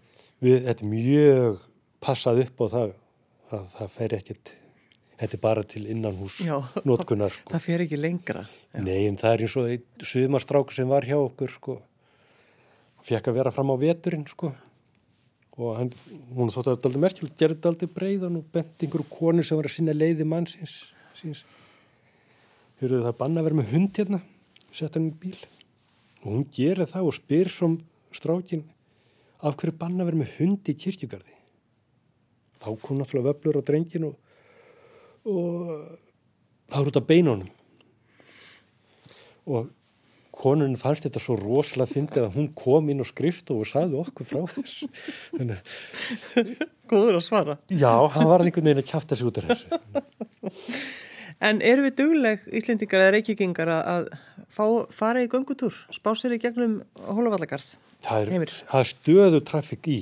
við, 0.43 0.59
þetta 0.67 0.83
er 0.85 0.91
mjög 0.91 1.63
passað 2.03 2.43
upp 2.45 2.61
á 2.61 2.65
það 2.75 2.91
að 3.53 3.71
það 3.77 3.95
fer 3.97 4.17
ekkert 4.19 4.53
þetta 5.23 5.37
er 5.37 5.41
bara 5.43 5.63
til 5.67 5.85
innanhús 5.91 6.37
Já. 6.43 6.57
notkunar 6.87 7.33
sko. 7.33 7.51
Það 7.53 7.65
fer 7.67 7.83
ekki 7.85 7.99
lengra. 7.99 8.43
Nei, 8.73 9.05
en 9.07 9.17
það 9.21 9.35
er 9.35 9.43
eins 9.45 9.55
og 9.59 9.71
einn 9.71 10.05
sumarstrák 10.09 10.73
sem 10.73 10.89
var 10.89 11.05
hjá 11.07 11.17
okkur, 11.19 11.53
sko. 11.53 11.77
Fekk 13.03 13.29
að 13.29 13.37
vera 13.39 13.53
fram 13.53 13.71
á 13.71 13.75
veturinn, 13.79 14.25
sko. 14.29 14.53
Og 15.53 15.75
hann, 15.77 15.91
hún 16.33 16.49
þótt 16.49 16.71
að 16.71 16.77
þetta 16.77 16.89
aldrei 16.89 17.03
merkjöld, 17.03 17.33
gerði 17.37 17.57
þetta 17.59 17.71
aldrei 17.71 17.91
breiðan 17.99 18.39
og 18.39 18.47
bent 18.55 18.85
einhverju 18.85 19.09
konu 19.11 19.45
sem 19.45 19.59
var 19.59 19.69
að 19.69 19.75
sinna 19.75 19.93
leiði 19.93 20.25
mannsins. 20.25 20.77
Síns. 21.19 21.43
Hörðu 22.81 23.03
það 23.05 23.19
banna 23.19 23.43
að 23.43 23.49
vera 23.49 23.59
með 23.59 23.73
hund 23.75 23.99
hérna, 24.01 24.19
sett 24.73 24.97
hann 24.97 25.11
í 25.11 25.17
bíl. 25.23 25.37
Og 26.23 26.29
hún 26.31 26.47
gerir 26.55 26.89
það 26.89 27.09
og 27.09 27.17
spyr 27.17 27.51
som 27.51 27.77
strákin, 28.15 28.63
af 29.43 29.57
hverju 29.59 29.75
banna 29.77 30.05
vera 30.07 30.21
með 30.21 30.37
hund 30.37 30.69
í 30.71 30.75
kirkjugarði? 30.79 31.33
Þá 32.63 32.69
kom 32.79 32.99
náttúrulega 32.99 33.33
vöflur 33.33 33.59
á 33.59 33.67
drengin 33.67 34.07
og, 34.07 34.15
og 35.27 35.47
það 36.71 36.77
voru 36.79 36.93
út 36.93 36.99
af 37.01 37.07
beinunum 37.09 37.49
og 39.43 39.71
konun 40.33 40.77
fannst 40.79 41.05
þetta 41.05 41.21
svo 41.21 41.35
rosalega 41.37 41.91
fyndið 41.91 42.25
að 42.25 42.37
hún 42.37 42.49
kom 42.57 42.89
inn 42.89 43.03
á 43.03 43.07
skrift 43.07 43.51
og 43.53 43.67
sagði 43.69 43.99
okkur 44.01 44.29
frá 44.29 44.41
þess 44.53 44.87
Góður 46.89 47.19
að 47.19 47.25
svara. 47.25 47.57
já, 47.69 47.91
hann 48.15 48.27
var 48.29 48.43
einhvern 48.43 48.67
veginn 48.69 48.83
að 48.83 48.89
kjafta 48.89 49.17
sig 49.19 49.27
út 49.29 49.39
af 49.39 49.51
þessu 49.51 49.67
En 51.43 51.59
eru 51.65 51.83
við 51.89 51.95
dugleg 51.99 52.43
Íslendingar 52.55 53.01
eða 53.03 53.13
reykjökingar 53.17 53.71
að- 53.73 54.09
fá, 54.53 54.65
fara 54.95 55.23
í 55.23 55.27
göngutúr, 55.31 55.75
spá 55.91 56.13
sér 56.15 56.37
í 56.37 56.39
gegnum 56.39 56.81
hólavallagarð? 56.95 57.75
það 58.03 58.31
er, 58.35 58.51
það 58.67 58.79
er 58.79 58.89
stöðu 58.89 59.39
trafík 59.47 59.87
í 59.87 59.99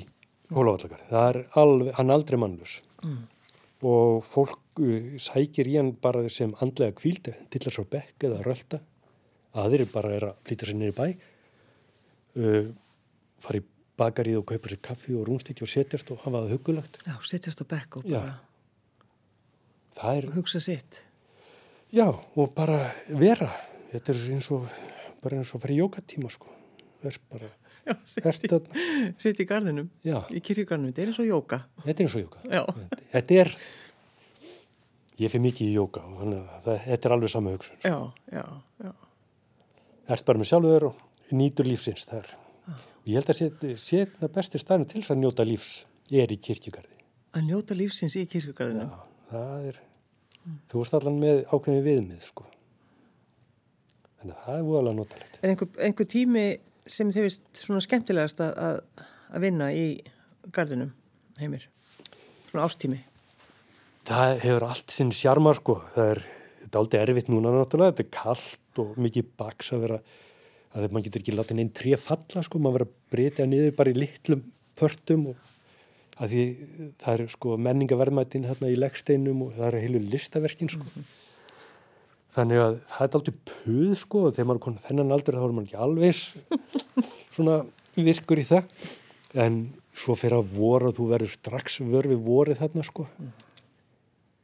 Hólavallagar, 0.51 0.99
það 1.10 1.27
er 1.30 1.38
alveg, 1.56 1.91
hann 1.95 2.12
aldrei 2.12 2.38
mannlus 2.41 2.82
og 3.82 4.23
fólk 4.27 4.80
uh, 4.84 5.17
sækir 5.17 5.69
í 5.71 5.77
hann 5.79 5.94
bara 6.02 6.25
sem 6.29 6.52
andlega 6.62 6.94
kvíld 7.00 7.29
til 7.50 7.62
að 7.71 7.87
bekk 7.89 8.25
eða 8.27 8.42
rölda 8.46 8.79
aðrir 9.58 9.87
bara 9.94 10.12
er 10.17 10.25
að 10.29 10.35
flytja 10.48 10.67
sér 10.69 10.83
í 10.85 10.92
bæ. 10.96 11.06
Uh, 12.37 12.67
fara 13.42 13.62
í 13.62 13.63
bakarið 14.02 14.37
og 14.42 14.46
kaupa 14.52 14.69
sér 14.71 14.81
kaffi 14.85 15.15
og 15.17 15.25
rúnstikki 15.27 15.65
og 15.65 15.71
setjast 15.71 16.12
og 16.13 16.21
hafa 16.25 16.44
það 16.46 16.54
hugulagt 16.56 17.00
Já, 17.08 17.15
sittjast 17.31 17.63
á 17.63 17.65
bekk 17.73 17.98
og 18.02 18.06
Já. 18.10 18.19
bara 18.19 18.35
það 19.98 20.17
er 20.21 20.29
hugsa 20.37 20.62
sitt. 20.63 21.02
Já, 21.92 22.08
og 22.12 22.54
bara 22.56 22.79
vera. 23.19 23.50
Þetta 23.92 24.13
er 24.13 24.21
eins 24.37 24.48
og, 24.56 24.67
bara 25.23 25.42
eins 25.42 25.52
og 25.56 25.65
í 25.67 25.77
jókatíma, 25.81 26.31
sko. 26.31 26.48
Það 27.02 27.10
er 27.12 27.19
bara, 27.33 27.50
Já, 27.81 27.96
sitt, 28.06 28.52
að, 28.54 28.67
sitt 29.17 29.39
í 29.42 29.46
garðinum, 29.50 29.87
já, 30.06 30.19
í 30.29 30.39
kirkjugarðinum, 30.46 30.92
þetta 30.92 31.02
er 31.02 31.10
eins 31.10 31.19
og 31.23 31.29
jóka. 31.31 31.58
þetta 31.81 31.96
er 31.96 32.06
eins 32.06 32.15
og 32.15 32.21
jóka. 32.21 32.42
Já, 32.46 32.62
Þetta 33.15 33.39
er, 33.42 33.52
ég 35.17 35.33
fyrir 35.33 35.44
mikið 35.48 35.65
í 35.71 35.73
jóka, 35.79 36.04
og 36.06 36.19
þannig 36.21 36.44
að 36.44 36.67
það, 36.67 36.77
þetta 36.85 37.10
er 37.10 37.15
alveg 37.17 37.33
sama 37.33 37.56
hugsun. 37.56 37.79
já, 37.81 37.98
já, 38.37 38.46
já. 38.85 38.92
Ert 40.13 40.25
bara 40.29 40.42
með 40.44 40.52
sjálfur 40.52 40.87
og 40.92 41.33
nýtur 41.33 41.69
lífsins 41.71 42.06
þar. 42.06 42.29
Og 42.69 43.10
ég 43.10 43.17
held 43.17 43.33
að 43.33 43.42
þetta 43.81 44.29
besti 44.37 44.62
staðnum 44.62 44.89
til 44.92 45.02
þess 45.02 45.15
að 45.15 45.21
njóta 45.23 45.46
lífs 45.48 45.71
er 46.13 46.29
í 46.31 46.37
kirkjugarði. 46.37 47.00
Að 47.33 47.48
njóta 47.50 47.77
lífsins 47.77 48.17
í 48.19 48.27
kirkjugarðinum. 48.29 48.92
Já, 48.94 49.25
það 49.31 49.67
er, 49.71 49.81
þú 50.71 50.83
ert 50.85 50.98
allan 50.98 51.19
með 51.21 51.44
ákveðin 51.52 51.85
viðmið, 51.85 52.25
sko. 52.25 52.48
Þannig 54.21 54.35
að 54.35 54.46
það 54.46 54.58
er 54.58 54.65
voðalega 54.67 54.98
notalegt. 55.00 55.37
Er 55.42 55.54
einhver, 55.54 55.69
einhver 55.87 56.10
tími 56.10 56.46
sem 56.89 57.13
þið 57.13 57.27
vist 57.27 57.62
svona 57.62 57.83
skemmtilegast 57.85 58.42
að, 58.44 58.52
að, 58.65 59.06
að 59.31 59.46
vinna 59.46 59.69
í 59.73 59.85
garðinum, 60.54 60.92
heimir? 61.42 61.67
Svona 62.50 62.67
ástími. 62.67 63.00
Það 64.10 64.35
hefur 64.44 64.65
allt 64.67 64.94
sinn 64.94 65.13
sjarma 65.15 65.54
sko, 65.58 65.77
það 65.96 66.12
er, 66.15 66.23
þetta 66.63 66.71
er 66.71 66.81
aldrei 66.81 67.00
erfitt 67.04 67.31
núna 67.31 67.54
náttúrulega, 67.54 67.96
þetta 67.96 68.06
er 68.08 68.13
kallt 68.17 68.81
og 68.81 69.00
mikið 69.02 69.31
baks 69.39 69.71
að 69.75 69.85
vera, 69.85 70.00
að 70.73 70.87
maður 70.89 71.08
getur 71.08 71.23
ekki 71.23 71.35
látið 71.37 71.60
neinn 71.60 71.73
tré 71.77 71.98
falla 72.02 72.44
sko, 72.46 72.62
maður 72.62 72.79
verður 72.79 72.89
að 72.89 73.13
breyta 73.13 73.48
niður 73.50 73.75
bara 73.77 73.94
í 73.94 74.00
litlum 74.00 74.44
pörtum 74.79 75.27
og 75.31 75.50
að 76.22 76.34
því 76.34 76.46
það 77.02 77.13
er 77.13 77.34
sko 77.34 77.58
menningaverðmættin 77.65 78.48
hérna 78.50 78.72
í 78.72 78.78
leggsteinum 78.80 79.44
og 79.48 79.54
það 79.58 79.67
eru 79.67 79.84
heilu 79.86 80.02
listaverkin 80.12 80.72
sko. 80.72 81.04
Þannig 82.32 82.63
að 82.63 82.80
það 82.88 83.06
er 83.06 83.19
aldrei 83.19 83.38
puð 83.52 83.94
sko 84.00 84.24
og 84.28 84.36
þegar 84.36 84.50
maður 84.50 84.60
er 84.60 84.65
konar 84.65 84.86
þennan 84.86 85.15
aldrei 85.17 85.38
þá 85.38 85.46
er 85.46 85.56
maður 85.58 85.69
ekki 85.69 85.82
alveg 85.86 86.19
svona 87.36 87.58
virkur 87.98 88.42
í 88.42 88.48
það. 88.48 88.90
En 89.42 89.62
svo 89.92 90.15
fyrir 90.19 90.40
að 90.40 90.52
voru 90.56 90.92
og 90.92 90.98
þú 90.98 91.08
verður 91.12 91.34
strax 91.34 91.80
vörfið 91.84 92.26
vorið 92.28 92.62
þarna 92.62 92.86
sko. 92.88 93.08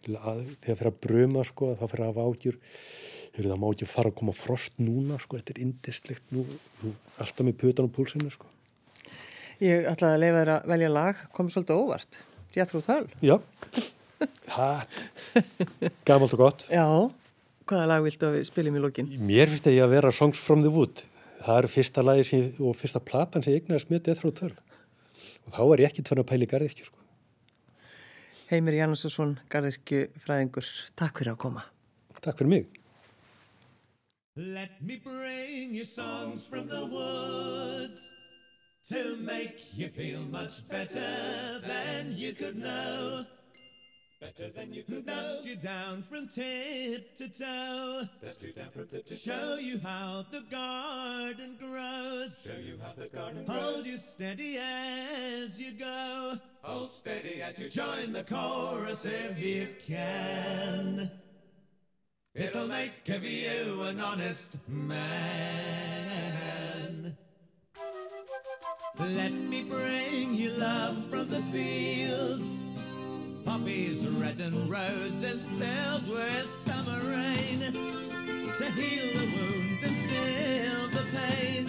Til 0.08 0.18
að, 0.18 0.44
þegar 0.64 0.82
fyrir 0.82 0.92
að 0.92 1.02
bruma 1.06 1.46
sko 1.48 1.76
þá 1.78 1.86
fyrir 1.86 2.08
að 2.08 2.12
hafa 2.12 2.28
ágjur 2.32 2.60
það 3.46 3.60
má 3.62 3.68
ekki 3.70 3.86
fara 3.86 4.10
að 4.10 4.18
koma 4.18 4.34
frost 4.34 4.80
núna, 4.82 5.20
sko, 5.22 5.38
þetta 5.38 5.54
er 5.54 5.60
indistlegt 5.62 6.32
nú, 6.34 6.42
nú 6.82 6.94
alltaf 7.22 7.46
með 7.46 7.60
putan 7.62 7.86
á 7.86 7.94
púlsinu, 7.94 8.32
sko. 8.34 8.50
Ég 9.58 9.88
ætlaði 9.89 10.14
að 10.14 10.22
leifa 10.22 10.41
þér 10.41 10.49
að 10.53 10.66
velja 10.70 10.88
lag, 10.93 11.22
komið 11.34 11.53
svolítið 11.55 11.80
óvart. 11.82 12.18
Jethro 12.53 12.82
Tull. 12.86 13.08
Já, 13.26 13.34
það, 14.45 14.99
gamalt 16.05 16.36
og 16.36 16.41
gott. 16.43 16.66
Já, 16.70 16.86
hvaða 17.66 17.88
lag 17.89 18.03
viltu 18.05 18.28
að 18.28 18.36
við 18.36 18.43
spiljum 18.51 18.78
í 18.78 18.84
lókin? 18.84 19.10
Mér 19.26 19.49
finnst 19.49 19.70
að 19.70 19.80
ég 19.80 19.86
að 19.88 19.95
vera 19.95 20.12
Songs 20.14 20.41
from 20.41 20.62
the 20.62 20.70
Wood. 20.74 21.01
Það 21.41 21.62
eru 21.64 21.72
fyrsta 21.74 22.03
lagi 22.05 22.28
sem, 22.30 22.51
og 22.62 22.78
fyrsta 22.78 23.01
platan 23.01 23.45
sem 23.45 23.55
ég 23.55 23.64
egnaðist 23.64 23.89
með 23.89 24.03
Death 24.05 24.26
Row 24.26 24.36
Tull. 24.38 24.53
Og 25.47 25.55
þá 25.55 25.62
er 25.64 25.84
ég 25.84 25.89
ekki 25.89 26.05
tvenna 26.05 26.26
pæli 26.30 26.49
garðirkju, 26.49 26.91
sko. 26.91 27.05
Heimir 28.51 28.78
Janússon, 28.78 29.39
garðirkju 29.49 30.03
fræðingur, 30.22 30.70
takk 31.01 31.18
fyrir 31.18 31.34
að 31.34 31.41
koma. 31.47 31.66
Takk 32.22 32.38
fyrir 32.38 32.53
mig. 32.53 32.70
Let 34.38 34.78
me 34.86 35.01
bring 35.01 35.74
you 35.74 35.84
songs 35.84 36.45
from 36.45 36.70
the 36.70 36.86
woods 36.93 38.14
to 38.90 39.18
make 39.18 39.78
you 39.78 39.90
feel 39.90 40.22
much 40.32 40.68
better 40.70 41.60
than 41.68 42.14
you 42.16 42.34
could 42.34 42.56
know. 42.56 43.26
Better 44.22 44.50
than 44.50 44.74
you 44.74 44.84
could 44.84 45.06
Dust 45.06 45.46
know. 45.46 45.52
you 45.52 45.58
down 45.58 46.02
from 46.02 46.28
tip 46.28 47.14
to 47.16 47.30
toe. 47.30 48.04
Dust 48.24 48.44
you 48.44 48.54
down 48.54 48.70
from 48.70 48.88
tip 48.88 49.06
to 49.06 49.14
toe. 49.14 49.34
Show 49.34 49.58
you 49.60 49.80
how 49.84 50.26
the 50.32 50.42
garden 50.50 51.58
grows. 51.60 52.50
Show 52.50 52.60
you 52.60 52.80
how 52.82 52.94
the 52.98 53.10
garden 53.10 53.46
grows. 53.46 53.60
Hold 53.60 53.86
you 53.86 53.98
steady 53.98 54.58
as 54.58 55.62
you 55.62 55.78
go. 55.78 56.36
Hold 56.64 56.92
steady 56.92 57.42
as 57.42 57.60
you 57.60 57.70
join 57.70 58.14
the 58.14 58.24
chorus 58.24 59.06
if 59.06 59.38
you 59.44 59.68
can. 59.86 61.12
It'll 62.34 62.68
make 62.70 63.10
of 63.10 63.24
you 63.24 63.84
an 63.84 64.00
honest 64.00 64.58
man. 64.70 66.57
Let 69.00 69.32
me 69.32 69.64
bring 69.64 70.34
you 70.34 70.50
love 70.58 71.06
from 71.06 71.28
the 71.28 71.41
fields. 71.54 72.64
Poppies 73.45 74.08
red 74.08 74.39
and 74.39 74.68
roses 74.68 75.45
filled 75.45 76.10
with 76.10 76.52
summer 76.52 77.00
rain. 77.02 77.60
To 77.60 78.66
heal 78.72 79.14
the 79.14 79.28
wound 79.38 79.84
and 79.84 79.95
still 79.95 80.88
the 80.89 81.06
pain 81.16 81.66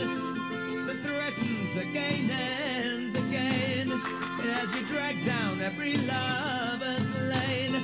that 0.86 0.96
threatens 1.04 1.76
again 1.76 2.30
and 2.30 3.14
again 3.14 3.92
as 4.62 4.74
you 4.74 4.86
drag 4.86 5.22
down 5.22 5.60
every 5.60 5.98
lover's 5.98 7.14
lane 7.28 7.74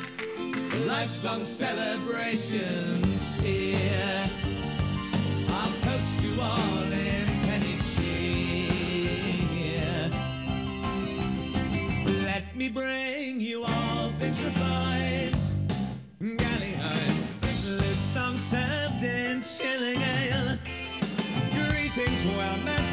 life's 0.87 1.23
long 1.23 1.45
celebrations 1.45 3.37
here. 3.37 4.31
I'll 5.51 5.73
toast 5.83 6.23
you 6.23 6.41
all 6.41 6.74
me 12.65 12.71
bring 12.71 13.41
you 13.41 13.63
all 13.65 14.09
things 14.19 14.43
refined. 14.43 15.35
Galleons, 16.21 17.67
lute 17.67 17.99
songs 17.99 18.43
served 18.43 19.03
in 19.03 19.43
chilling 19.43 20.01
ale. 20.01 20.59
Greetings, 21.53 22.27
well 22.27 22.59
met 22.65 22.84